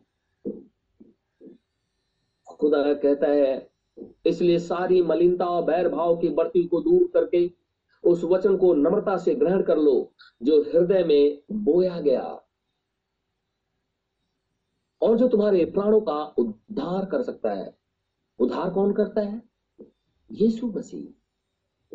खुदा 2.49 2.95
कहता 2.95 3.27
है, 3.27 3.71
इसलिए 4.27 4.59
सारी 4.59 5.03
मलिनता 5.03 5.47
और 5.47 5.65
बैर 5.65 5.89
भाव 5.89 6.17
की 6.17 6.29
बढ़ती 6.29 6.65
को 6.65 6.81
दूर 6.81 7.11
करके 7.15 7.53
उस 8.05 8.25
वचन 8.25 8.57
को 8.57 8.75
नम्रता 8.75 9.17
से 9.17 9.35
ग्रहण 9.35 9.63
कर 9.63 9.79
लो, 9.79 10.13
जो 10.43 10.63
हृदय 10.63 11.05
में 11.05 11.43
बोया 11.53 12.01
गया। 12.01 12.43
और 15.03 15.17
जो 15.17 15.29
तुम्हारे 15.29 15.65
प्राणों 15.65 16.01
का 16.01 16.25
उद्धार 16.25 17.05
कर 17.05 17.23
सकता 17.23 17.53
है। 17.55 17.79
उद्धार 18.39 18.71
कौन 18.71 18.93
करता 18.93 19.21
है? 19.21 19.43
यीशु 20.33 20.67
मसीह। 20.67 21.07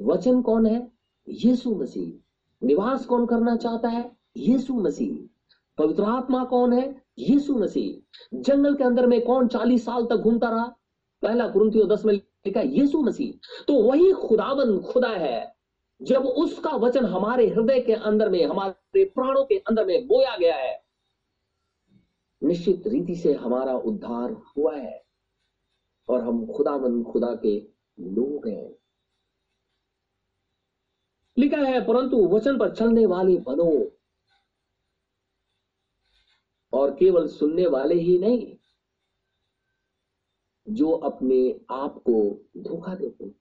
वचन 0.04 0.42
कौन 0.42 0.66
है? 0.66 0.92
यीशु 1.30 1.76
मसीह। 1.76 2.31
निवास 2.64 3.06
कौन 3.06 3.26
करना 3.26 3.56
चाहता 3.56 3.90
है? 3.90 4.18
यीशु 4.38 4.74
मसीह। 4.74 5.28
पवित्र 5.78 6.04
आत्मा 6.04 6.44
कौन 6.46 6.74
है? 6.74 7.04
यीशु 7.20 7.56
मसीह। 7.56 8.18
जंगल 8.42 8.76
के 8.76 8.84
अंदर 8.84 9.08
में 9.08 9.22
कौन 9.26 9.48
चालीस 9.48 9.86
साल 9.86 10.06
तक 10.06 10.16
घूमता 10.16 10.50
रहा? 10.50 10.66
पहला 11.22 11.48
कुरुतियों 11.48 11.88
दस 11.88 12.06
में 12.06 12.14
लिखा 12.14 12.62
यीशु 12.62 13.02
मसीह। 13.02 13.64
तो 13.68 13.74
वही 13.74 14.12
खुदावन 14.12 14.80
खुदा 14.80 15.10
है, 15.10 15.56
जब 16.02 16.26
उसका 16.26 16.70
वचन 16.70 17.06
हमारे 17.06 17.48
हृदय 17.48 17.80
के 17.80 17.94
अंदर 17.94 18.30
में, 18.30 18.46
हमारे 18.46 19.06
प्राणों 19.06 19.46
के 19.46 19.58
अंदर 19.58 19.86
में 19.86 20.08
बोया 20.08 20.38
गया 20.38 20.56
है, 20.56 20.84
निश्चित 22.44 22.88
रीति 22.88 23.16
से 23.16 23.34
हमारा 23.34 23.74
उद्धार 23.74 24.32
हुआ 24.32 24.76
है 24.76 25.04
और 26.10 26.22
हम 26.22 26.46
खुदावन 26.46 27.04
खुदा 27.04 27.36
के 27.36 27.58
लोग 28.00 28.48
हैं। 28.48 28.76
लिखा 31.42 31.58
है, 31.58 31.80
परंतु 31.86 32.18
वचन 32.28 32.58
पर 32.58 32.76
चलने 32.76 33.06
वाले 33.06 33.38
बनो 33.40 33.72
और 36.74 36.96
केवल 36.96 37.28
सुनने 37.28 37.68
वाले 37.68 37.96
ही 37.96 38.18
नहीं, 38.20 38.56
जो 40.68 40.92
अपने 40.92 41.40
आप 41.72 41.98
को 42.00 42.22
धोखा 42.58 42.96
देते 42.96 43.34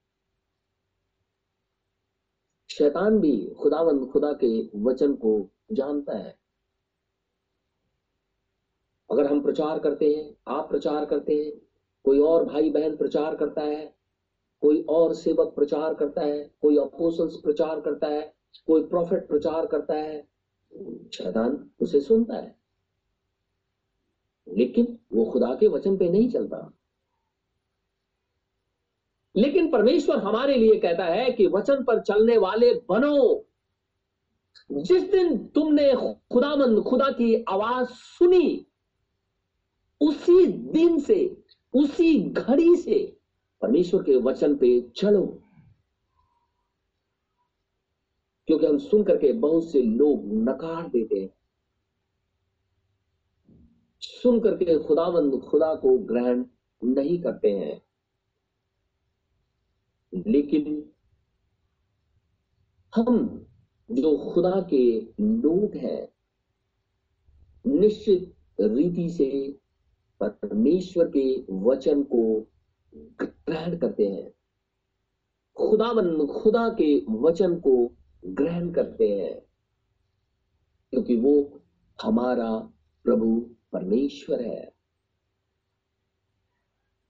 शैतान 2.71 3.19
भी 3.21 3.33
खुदावंद 3.55 4.11
खुदा 4.11 4.33
के 4.33 4.49
वचन 4.81 5.15
को 5.15 5.33
जानता 5.73 6.17
है। 6.19 6.39
अगर 9.11 9.27
हम 9.27 9.41
प्रचार 9.43 9.79
करते 9.79 10.15
हैं, 10.15 10.35
आप 10.49 10.69
प्रचार 10.69 11.05
करते 11.05 11.35
हैं, 11.35 11.51
कोई 12.05 12.19
और 12.19 12.45
भाई 12.45 12.71
बहन 12.71 12.97
प्रचार 12.97 13.37
करता 13.37 13.63
है 13.63 14.00
कोई 14.61 14.83
और 14.83 15.15
सेवक 15.15 15.55
प्रचार 15.55 15.95
करता 15.95 16.21
है, 16.21 16.55
कोई 16.63 16.77
अपोसल्स 16.77 17.37
प्रचार 17.37 17.81
करता 17.81 18.07
है, 18.07 18.35
कोई 18.67 18.85
प्रॉफिट 18.85 19.29
प्रचार 19.29 19.67
करता 19.67 19.95
है, 19.95 20.29
शैतान 21.15 21.71
उसे 21.81 22.01
सुनता 22.01 22.35
है। 22.35 22.61
लेकिन 24.49 24.99
वो 25.13 25.25
खुदा 25.25 25.55
के 25.55 25.69
वचन 25.69 25.97
पे 25.97 26.09
नहीं 26.09 26.31
चलता। 26.31 26.75
लेकिन 29.37 29.71
परमेश्वर 29.71 30.17
हमारे 30.17 30.57
लिए 30.57 30.79
कहता 30.79 31.05
है 31.05 31.33
कि 31.33 31.47
वचन 31.47 31.85
पर 31.85 32.01
चलने 32.01 32.37
वाले 32.37 32.75
बनो। 32.75 33.47
जिस 34.73 35.03
दिन 35.03 35.47
तुमने 35.47 35.95
खुदामंद, 36.33 36.83
खुदा 36.83 37.11
की 37.11 37.45
आवाज़ 37.49 37.87
सुनी, 37.91 38.67
उसी 40.01 40.47
दिन 40.47 40.99
से, 40.99 41.45
उसी 41.75 42.19
घड़ी 42.31 42.77
से 42.77 43.20
परमेश्वर 43.61 44.03
के 44.03 44.17
वचन 44.17 44.57
पे 44.57 44.91
चलो 44.97 45.43
क्योंकि 48.47 48.67
हम 48.67 48.79
सुन 48.79 49.05
करके 49.05 49.33
बहुत 49.33 49.73
से 49.73 49.83
लोग 49.83 50.23
नकार 50.25 50.89
देते 50.89 51.21
हैं। 51.21 51.31
सुन 54.01 54.41
करके 54.41 54.79
खुदावंद 54.79 55.41
खुदा 55.41 55.75
को 55.75 55.99
ग्रहण 55.99 56.45
नहीं 56.85 57.23
करते 57.23 57.51
हैं। 57.51 57.83
लेकिन 60.27 60.91
हम 62.97 63.47
जो 63.91 64.33
खुदा 64.33 64.67
के 64.71 65.01
लोग 65.21 65.75
हैं, 65.75 66.09
निश्चित 67.67 68.35
रीति 68.61 69.11
से 69.11 69.59
परमेश्वर 70.21 71.09
के 71.09 71.53
वचन 71.53 72.03
को 72.03 72.47
ग्रहण 73.51 73.79
करते 73.79 74.09
हैं। 74.09 74.31
खुदावन 75.57 76.27
खुदा 76.27 76.69
के 76.69 77.05
वचन 77.09 77.61
को 77.61 77.97
ग्रहण 78.25 78.73
करते 78.73 79.09
हैं। 79.09 79.41
क्योंकि 80.91 81.17
वो 81.17 81.63
हमारा 82.03 82.59
प्रभु 83.05 83.57
परमेश्वर 83.73 84.43
है। 84.43 84.75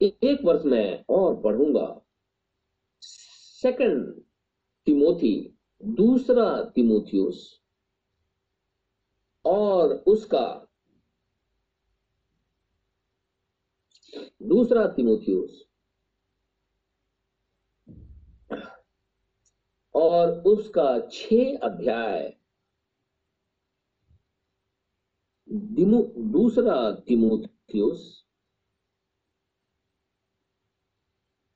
एक 0.03 0.38
वर्ष 0.44 0.64
में 0.64 1.05
और 1.09 1.42
पढ़ूँगा। 1.42 2.03
सेकंड 3.00 4.22
तिमोथी, 4.87 5.59
दूसरा 5.85 6.64
तिमोथियस, 6.64 7.61
और 9.44 9.92
उसका 9.92 10.66
दूसरा 14.42 14.87
तिमोथियस। 14.87 15.69
और 19.94 20.31
उसका 20.31 21.09
छ 21.09 21.33
अध्याय। 21.62 22.37
दूसरा 26.33 26.92
तिमोथियस। 26.92 28.24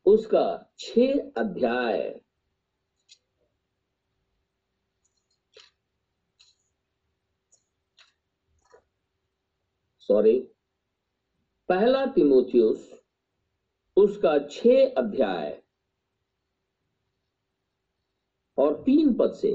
उसका 0.07 0.73
छ 0.79 0.99
अध्याय। 1.37 2.21
सॉरी 10.01 10.39
पहला 11.69 12.07
तिमोथियस, 12.07 13.01
उसका 13.97 14.39
छ 14.39 14.67
अध्याय। 14.99 15.64
और 18.59 18.75
तीन 18.87 19.13
पद 19.15 19.33
से 19.33 19.53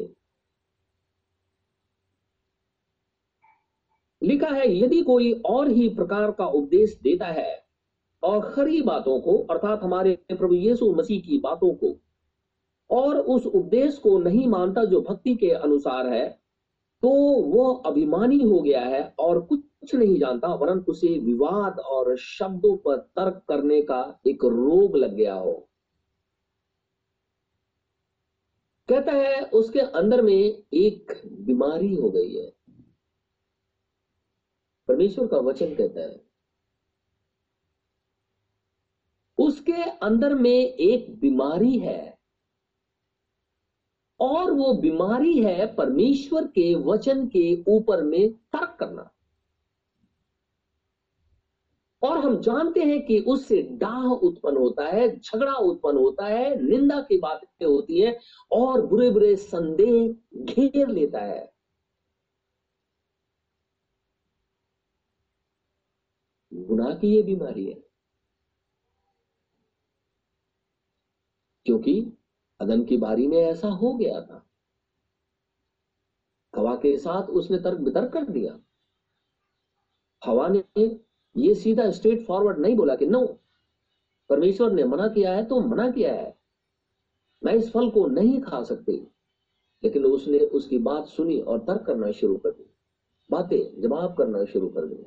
लिखा 4.21 4.47
है, 4.47 4.67
यदि 4.73 5.01
कोई 5.01 5.31
और 5.45 5.67
ही 5.67 5.87
प्रकार 5.89 6.31
का 6.31 6.45
उपदेश 6.47 6.97
देता 7.03 7.25
है 7.27 7.63
और 8.23 8.39
खरी 8.51 8.81
बातों 8.81 9.19
को, 9.21 9.37
अर्थात 9.45 9.83
हमारे 9.83 10.17
प्रभु 10.29 10.53
यीशु 10.55 10.91
मसीह 10.93 11.21
की 11.21 11.37
बातों 11.39 11.73
को, 11.75 11.95
और 12.89 13.17
उस 13.17 13.45
उपदेश 13.45 13.97
को 13.97 14.17
नहीं 14.19 14.47
मानता 14.47 14.83
जो 14.85 15.01
भक्ति 15.01 15.35
के 15.35 15.51
अनुसार 15.51 16.07
है 16.07 16.27
तो 17.03 17.09
वह 17.09 17.81
अभिमानी 17.85 18.37
हो 18.39 18.59
गया 18.61 18.81
है 18.81 19.01
और 19.19 19.39
कुछ 19.41 19.93
नहीं 19.95 20.17
जानता, 20.19 20.47
वरन 20.47 20.79
उसे 20.79 21.07
विवाद 21.19 21.79
और 21.79 22.15
शब्दों 22.17 22.75
पर 22.77 22.97
तर्क 22.97 23.41
करने 23.49 23.81
का 23.81 24.19
एक 24.27 24.43
रोग 24.45 24.95
लग 24.97 25.13
गया 25.15 25.33
हो। 25.33 25.68
कहता 28.89 29.11
है, 29.11 29.41
उसके 29.43 29.79
अंदर 29.79 30.21
में 30.21 30.63
एक 30.73 31.21
बीमारी 31.41 31.93
हो 31.95 32.09
गई 32.09 32.33
है। 32.35 32.49
परमेश्वर 34.87 35.27
का 35.27 35.37
वचन 35.37 35.75
कहता 35.75 36.01
है, 36.01 36.21
उसके 39.37 39.83
अंदर 40.03 40.33
में 40.35 40.51
एक 40.51 41.19
बीमारी 41.19 41.77
है, 41.79 42.17
और 44.19 44.51
वो 44.51 44.73
बीमारी 44.73 45.37
है 45.39 45.75
परमेश्वर 45.75 46.47
के 46.47 46.73
वचन 46.75 47.25
के 47.27 47.63
ऊपर 47.67 48.03
में 48.03 48.31
तर्क 48.31 48.75
करना। 48.79 49.09
और 52.01 52.17
हम 52.17 52.41
जानते 52.41 52.79
हैं 52.79 53.05
कि 53.05 53.19
उससे 53.19 53.61
डाह 53.61 54.03
उत्पन्न 54.03 54.57
होता 54.57 54.85
है, 54.87 55.19
झगड़ा 55.19 55.53
उत्पन्न 55.53 55.97
होता 55.97 56.25
है, 56.25 56.63
निंदा 56.63 57.01
की 57.01 57.17
बातें 57.17 57.65
होती 57.65 57.99
है 58.01 58.19
और 58.51 58.85
बुरे 58.85 59.09
बुरे 59.09 59.35
संदेह 59.35 60.15
घेर 60.43 60.87
लेता 60.87 61.19
है। 61.19 61.53
गुनाह 66.53 66.93
की 66.93 67.17
यह 67.17 67.23
बीमारी 67.23 67.65
है। 67.65 67.83
क्योंकि 71.65 72.13
अदन 72.59 72.83
की 72.85 72.97
बारी 72.97 73.27
में 73.27 73.37
ऐसा 73.37 73.67
हो 73.67 73.93
गया 73.93 74.21
था। 74.21 74.45
हवा 76.55 76.75
के 76.75 76.97
साथ 76.97 77.23
उसने 77.23 77.57
तर्क 77.57 77.79
वितर्क 77.79 78.13
कर 78.13 78.25
दिया। 78.25 78.59
हवा 80.25 80.47
ने 80.47 81.08
ये 81.37 81.55
सीधा 81.55 81.91
स्ट्रेट 81.91 82.25
फॉरवर्ड 82.25 82.59
नहीं 82.59 82.75
बोला 82.75 82.95
कि 82.95 83.05
नो 83.05 83.39
परमेश्वर 84.29 84.71
ने 84.71 84.83
मना 84.83 85.07
किया 85.07 85.33
है 85.33 85.45
तो 85.45 85.59
मना 85.59 85.91
किया 85.91 86.15
है। 86.15 86.39
मैं 87.43 87.53
इस 87.53 87.71
फल 87.71 87.89
को 87.89 88.07
नहीं 88.07 88.41
खा 88.41 88.63
सकती। 88.63 89.07
लेकिन 89.83 90.05
उसने 90.05 90.39
उसकी 90.39 90.77
बात 90.77 91.07
सुनी 91.07 91.41
और 91.41 91.59
तर्क 91.59 91.85
करना 91.85 92.11
शुरू 92.11 92.37
कर 92.37 92.49
दी। 92.49 92.73
बातें 93.31 93.81
जवाब 93.81 94.17
करना 94.17 94.45
शुरू 94.45 94.69
कर 94.69 94.85
दी। 94.85 95.05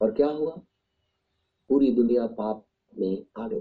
और 0.00 0.12
क्या 0.12 0.26
हुआ? 0.26 0.56
पूरी 1.68 1.92
दुनिया 1.92 2.26
पाप 2.26 2.66
में 2.98 3.26
आ 3.38 3.48
गई। 3.48 3.60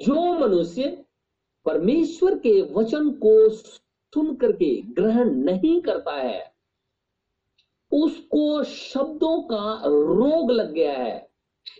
जो 0.00 0.34
मनुष्य 0.38 1.04
परमेश्वर 1.64 2.38
के 2.38 2.62
वचन 2.62 3.10
को 3.10 3.48
सुन 3.48 4.36
करके 4.36 4.82
ग्रहण 4.82 5.30
नहीं 5.30 5.80
करता 5.80 6.12
है 6.12 6.55
उसको 7.96 8.64
शब्दों 8.64 9.42
का 9.42 9.82
रोग 9.86 10.50
लग 10.50 10.72
गया 10.72 10.92
है। 10.92 11.30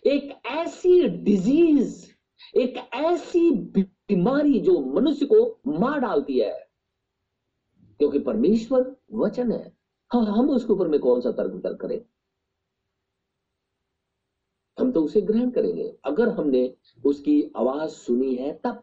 एक 0.07 0.47
ऐसी 0.47 1.09
डिज़ीज़ 1.09 2.07
एक 2.57 2.91
ऐसी 2.95 3.51
बीमारी 3.51 4.61
जो 4.61 4.81
मनुष्य 4.81 5.27
को 5.27 5.61
मार 5.67 6.01
डालती 6.01 6.39
है। 6.39 6.69
क्योंकि 7.99 8.19
परमेश्वर 8.19 8.97
वचन 9.13 9.53
है। 9.53 9.77
हाँ 10.13 10.27
हम 10.27 10.51
उसके 10.51 10.73
ऊपर 10.73 10.89
में 10.89 11.01
कौन 11.01 11.21
सा 11.21 11.31
तर्क 11.31 11.53
वितर्क 11.53 11.81
करें? 11.81 12.05
हम 14.81 14.93
तो 14.93 15.03
उसे 15.03 15.21
ग्रहण 15.21 15.51
करेंगे। 15.51 15.99
अगर 16.05 16.29
हमने 16.29 16.75
उसकी 17.05 17.53
आवाज़ 17.57 17.91
सुनी 17.91 18.35
है 18.35 18.61
तब। 18.65 18.83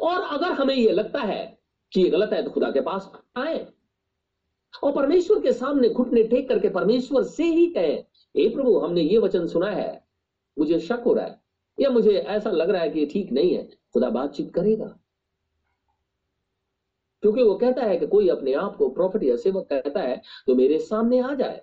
और 0.00 0.20
अगर 0.20 0.52
हमें 0.52 0.74
यह 0.74 0.92
लगता 0.92 1.20
है 1.20 1.58
कि 1.92 2.00
ये 2.00 2.10
गलत 2.10 2.32
है 2.32 2.42
तो 2.42 2.50
खुदा 2.50 2.70
के 2.70 2.80
पास 2.80 3.12
आए। 3.36 3.75
और 4.82 4.92
परमेश्वर 4.92 5.40
के 5.40 5.52
सामने 5.52 5.88
घुटने 5.88 6.22
टेक 6.22 6.48
करके 6.48 6.68
परमेश्वर 6.68 7.22
से 7.22 7.44
ही 7.44 7.66
कहे, 7.66 7.92
हे 8.36 8.48
प्रभु, 8.48 8.78
हमने 8.78 9.00
ये 9.00 9.18
वचन 9.18 9.46
सुना 9.46 9.70
है। 9.70 10.04
मुझे 10.58 10.80
शक 10.80 11.02
हो 11.06 11.14
रहा 11.14 11.24
है 11.24 11.40
या 11.80 11.90
मुझे 11.90 12.10
ऐसा 12.10 12.50
लग 12.50 12.70
रहा 12.70 12.82
है 12.82 12.90
कि 12.90 13.06
ठीक 13.06 13.32
नहीं 13.32 13.54
है। 13.54 13.68
खुदा 13.92 14.10
बातचीत 14.10 14.54
करेगा। 14.54 14.98
क्योंकि 17.22 17.42
वो 17.42 17.54
कहता 17.54 17.82
है 17.82 17.96
कि 17.96 18.06
कोई 18.06 18.28
अपने 18.28 18.52
आप 18.52 18.76
को 18.76 18.88
प्रॉफिट 18.88 19.22
या 19.22 19.36
सेवक 19.36 19.66
कहता 19.72 20.00
है 20.00 20.22
तो 20.46 20.54
मेरे 20.54 20.78
सामने 20.78 21.20
आ 21.20 21.34
जाए। 21.34 21.62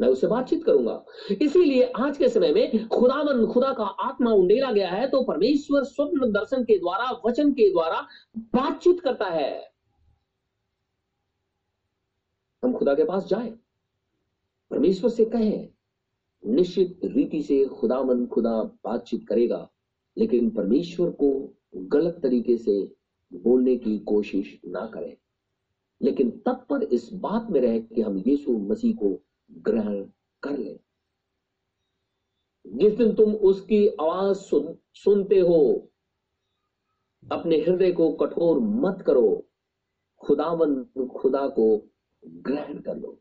मैं 0.00 0.08
उससे 0.08 0.26
बातचीत 0.26 0.64
करूँगा। 0.64 1.04
इसीलिए 1.42 1.82
आज 1.82 2.16
के 2.16 2.28
समय 2.28 2.52
में 2.52 2.88
खुदावन 2.88 3.46
खुदा 3.46 3.72
का 3.72 3.84
आत्मा 3.84 4.30
उंडेला 4.30 4.72
गया 4.72 4.88
है 4.88 5.08
तो 5.08 5.22
परमेश्वर 5.22 5.84
स्वप्न 5.84 6.32
दर्शन 6.32 6.64
के 6.64 6.78
द्वारा, 6.78 7.20
वचन 7.26 7.52
के 7.52 7.70
द्वारा 7.70 8.06
बातचीत 8.38 9.00
करता 9.00 9.24
है। 9.24 9.71
हम 12.64 12.72
खुदा 12.72 12.94
के 12.94 13.04
पास 13.04 13.26
जाए। 13.26 13.58
परमेश्वर 14.70 15.10
से 15.10 15.24
कहें 15.24 15.68
निश्चित 16.46 17.00
रीति 17.04 17.42
से 17.42 17.64
खुदावन 17.64 18.26
खुदा 18.26 18.62
बातचीत 18.62 19.28
करेगा 19.28 19.70
लेकिन 20.18 20.50
परमेश्वर 20.50 21.10
को 21.10 21.54
गलत 21.76 22.20
तरीके 22.22 22.56
से 22.56 22.96
बोलने 23.32 23.76
की 23.76 23.98
कोशिश 23.98 24.60
ना 24.66 24.86
करें। 24.86 25.16
लेकिन 26.02 26.30
तब 26.30 26.66
पर 26.70 26.82
इस 26.82 27.10
बात 27.12 27.50
में 27.50 27.60
रहे 27.60 27.80
कि 27.80 28.00
हम 28.00 28.18
यीशु 28.26 28.52
मसीह 28.52 28.94
को 28.94 29.22
ग्रहण 29.52 30.04
कर 30.42 30.58
ले। 30.58 30.80
जिस 32.66 32.94
दिन 32.94 33.14
तुम 33.14 33.34
उसकी 33.34 33.88
आवाज़ 33.88 34.36
सुन, 34.36 34.76
सुनते 34.94 35.38
हो 35.40 35.88
अपने 37.32 37.56
हृदय 37.56 37.92
को 37.92 38.12
कठोर 38.12 38.58
मत 38.58 39.02
करो। 39.06 39.46
खुदावन 40.18 40.84
खुदा 41.06 41.48
को 41.48 41.91
ग्रहण 42.26 42.80
कर 42.80 42.96
लो। 42.96 43.18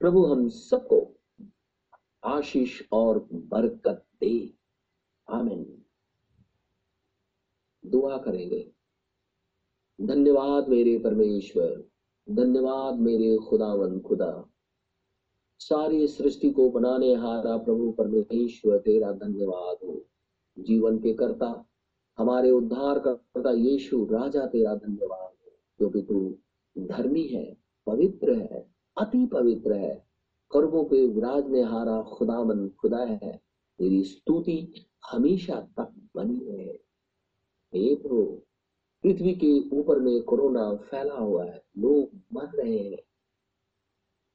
प्रभु, 0.00 0.24
हम 0.24 0.48
सबको 0.48 1.16
आशीष 2.24 2.82
और 2.92 3.28
बरकत 3.32 4.04
दे। 4.20 4.54
आमिन। 5.30 5.84
दुआ 7.86 8.18
करेंगे। 8.18 8.72
धन्यवाद 10.00 10.68
मेरे 10.68 10.98
परमेश्वर। 10.98 11.88
धन्यवाद 12.30 12.94
मेरे 12.94 13.36
खुदावन 13.36 14.00
खुदा। 14.00 14.50
सारी 15.58 16.06
सृष्टि 16.06 16.50
को 16.50 16.70
बनाने 16.70 17.14
हारा 17.14 17.56
प्रभु 17.56 17.92
परमेश्वर, 17.92 18.78
तेरा 18.78 19.12
धन्यवाद 19.12 19.76
हो। 19.84 20.06
जीवन 20.58 20.98
के 20.98 21.14
कर्ता, 21.14 21.68
हमारे 22.18 22.50
उद्धार 22.50 22.98
करता 22.98 23.50
यीशु, 23.50 24.04
राजा, 24.04 24.46
तेरा 24.46 24.74
धन्यवाद 24.74 25.36
हो। 25.44 25.58
क्योंकि 25.78 26.02
तू 26.02 26.38
धर्मी 26.78 27.26
है। 27.26 27.65
पवित्र 27.86 28.34
है, 28.34 28.66
अति 28.96 29.26
पवित्र 29.26 29.72
है। 29.72 29.94
कर्मों 30.50 30.84
पे 30.84 31.06
विराजने 31.06 31.62
हारा 31.62 32.02
खुदामन 32.02 32.68
खुदा 32.80 33.04
है। 33.04 33.36
तेरी 33.78 34.02
स्तुति 34.04 34.86
हमेशा 35.10 35.60
तक 35.78 35.94
बनी 36.16 36.38
है 36.48 36.86
हे 37.72 37.94
प्रभु, 37.94 38.22
पृथ्वी 39.04 39.34
के 39.34 39.76
ऊपर 39.76 39.98
में 39.98 40.22
कोरोना 40.22 40.74
फैला 40.74 41.14
हुआ 41.14 41.44
है, 41.44 41.62
लोग 41.78 42.10
मर 42.32 42.50
रहे 42.54 42.78
हैं। 42.78 42.98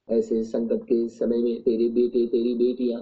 ऐसे 0.10 0.44
संकट 0.44 0.84
के 0.84 1.08
समय 1.10 1.38
में 1.38 1.62
तेरे 1.64 1.90
बेटे, 1.90 2.26
तेरी 2.28 2.54
बेटियाँ 2.54 3.02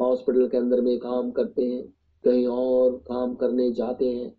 हॉस्पिटल 0.00 0.48
के 0.48 0.56
अंदर 0.56 0.80
में 0.80 0.98
काम 0.98 1.30
करते 1.30 1.66
हैं, 1.66 1.82
कहीं 2.24 2.46
और 2.46 2.92
काम 3.08 3.34
करने 3.34 3.70
जाते 3.72 4.10
हैं, 4.10 4.30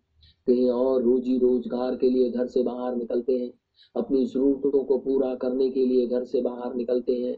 कहीं 0.46 0.70
और 0.70 1.02
रोजी 1.02 1.38
रोज़गार 1.38 1.96
के 1.96 2.10
लिए 2.10 2.30
घर 2.30 2.46
से 2.46 2.62
बाहर 2.62 2.96
निकलते 2.96 3.38
हैं। 3.38 3.50
अपनी 3.96 4.24
जरूरतों 4.24 4.84
को 4.84 4.98
पूरा 4.98 5.34
करने 5.34 5.70
के 5.70 5.86
लिए 5.86 6.06
घर 6.06 6.24
से 6.24 6.40
बाहर 6.40 6.74
निकलते 6.74 7.12
हैं। 7.12 7.36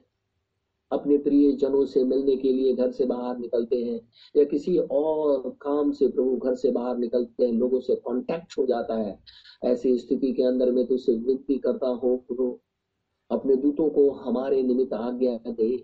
अपने 0.93 1.16
प्रिय 1.16 1.53
जनों 1.53 1.85
से 1.85 2.05
मिलने 2.05 2.37
के 2.37 2.53
लिए 2.53 2.74
घर 2.74 2.91
से 2.91 3.05
बाहर 3.05 3.39
निकलते 3.39 3.85
हैं 3.85 4.09
या 4.37 4.45
किसी 4.45 4.78
और 4.78 5.57
काम 5.61 5.91
से 5.91 6.09
प्रभु 6.09 6.37
घर 6.37 6.55
से 6.55 6.70
बाहर 6.70 6.97
निकलते 6.97 7.45
हैं, 7.45 7.53
लोगों 7.53 7.80
से 7.80 7.95
कांटेक्ट 7.95 8.59
हो 8.59 8.66
जाता 8.66 8.95
है। 8.95 9.18
ऐसी 9.64 9.99
स्थिति 9.99 10.32
के 10.32 10.43
अंदर 10.43 10.70
में 10.70 10.87
तुझसे 10.87 11.12
विनती 11.12 11.59
करता 11.59 11.87
हूँ, 11.87 12.18
प्रभु, 12.18 12.59
अपने 13.30 13.57
दूतों 13.57 13.89
को 13.89 14.11
हमारे 14.11 14.62
निमित्त 14.62 14.93
आज्ञा 14.93 15.39
दे, 15.49 15.76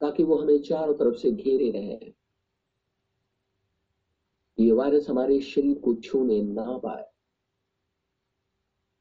ताकि 0.00 0.22
वो 0.22 0.36
हमें 0.36 0.62
चारों 0.62 0.94
तरफ़ 0.94 1.14
से 1.14 1.30
घेरे 1.30 1.70
रहे। 1.70 2.12
ये 4.58 4.72
वायरस 4.72 5.10
हमारे 5.10 5.40
शरीर 5.40 5.78
को 5.78 5.94
छूने 5.94 6.42
ना 6.42 6.76
पाए। 6.76 7.13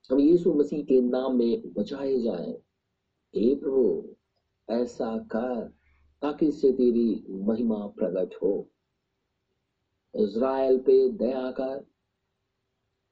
हम 0.10 0.20
यीशु 0.20 0.54
मसीह 0.54 0.84
के 0.84 1.00
नाम 1.02 1.38
में 1.38 1.74
बचाए 1.74 2.20
जाए, 2.22 2.52
हे 3.34 3.56
प्रभु, 3.56 4.16
ऐसा 4.70 5.18
कर 5.32 5.62
ताकि 6.22 6.52
से 6.52 6.72
तेरी 6.72 7.26
महिमा 7.30 7.88
प्रकट 7.88 8.36
हो। 8.36 8.70
इज़राइल 10.16 10.78
पे 10.78 11.10
दया 11.10 11.52
कर। 11.52 11.86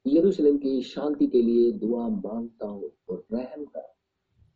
यरूशलेम 0.05 0.57
की 0.57 0.81
शांति 0.81 1.27
के 1.27 1.41
लिए 1.41 1.71
दुआ 1.71 2.07
माँगता 2.07 2.67
हूँ 2.67 2.91
और 3.09 3.25
रहम 3.33 3.65
कर। 3.65 3.87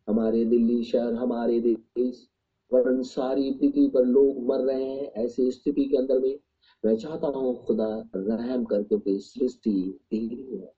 हमारे 0.07 0.45
दिल्ली 0.45 0.83
शहर, 0.83 1.13
हमारे 1.13 1.59
देश, 1.59 2.29
वरन 2.71 3.01
सारी 3.03 3.51
पृथ्वी 3.51 3.87
पर 3.87 4.05
लोग 4.05 4.45
मर 4.47 4.59
रहे 4.59 4.83
हैं 4.83 5.11
ऐसी 5.23 5.51
स्थिति 5.51 5.85
के 5.85 5.97
अंदर 5.97 6.19
में 6.19 6.39
मैं 6.83 6.95
चाहता 6.97 7.27
हूँ 7.27 7.65
खुदा 7.65 8.09
रहम 8.15 8.65
कर, 8.65 8.83
क्योंकि 8.83 9.19
सृष्टि 9.19 9.99
तेरी 10.11 10.57
है। 10.57 10.74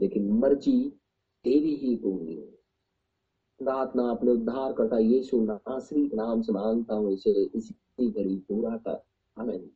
लेकिन 0.00 0.30
मर्ज़ी 0.30 0.92
तेरी 1.44 1.74
ही 1.74 1.96
पूरी 1.96 2.34
है 2.34 2.56
प्रार्थना 3.60 4.10
अपने 4.10 4.32
उद्धार 4.32 4.72
करता 4.72 4.98
यीशु 4.98 5.46
के 5.50 6.16
नाम 6.16 6.42
से 6.42 6.52
माँगता 6.52 6.94
हूँ 6.94 7.12
इसे, 7.12 7.30
इसी 7.54 8.10
घड़ी 8.10 8.36
पूरा 8.36 8.76
कर। 8.76 9.02
हमें 9.36 9.70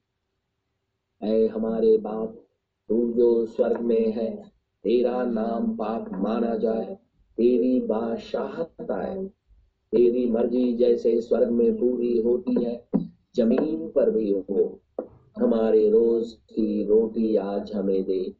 ऐ 1.23 1.47
हमारे 1.47 1.99
बाप, 1.99 2.47
तू 2.89 3.13
जो 3.13 3.47
स्वर्ग 3.47 3.81
में 3.81 4.13
है, 4.13 4.53
तेरा 4.85 5.25
नाम 5.25 5.77
पाक 5.77 6.13
माना 6.13 6.57
जाए, 6.57 6.95
तेरी 7.37 7.81
बादशाहत 7.81 8.91
आए। 8.91 9.25
तेरी 9.93 10.31
मर्ज़ी 10.31 10.77
जैसे 10.77 11.21
स्वर्ग 11.21 11.51
में 11.51 11.77
पूरी 11.77 12.23
होती 12.23 12.65
है, 12.65 12.89
ज़मीन 13.37 13.89
पर 13.89 14.11
भी 14.11 14.31
हो। 14.31 14.81
हमारे 15.39 15.91
रोज 15.91 16.33
की 16.33 16.85
रोटी 16.85 17.37
आज 17.37 17.73
हमें 17.73 18.05
दे। 18.05 18.40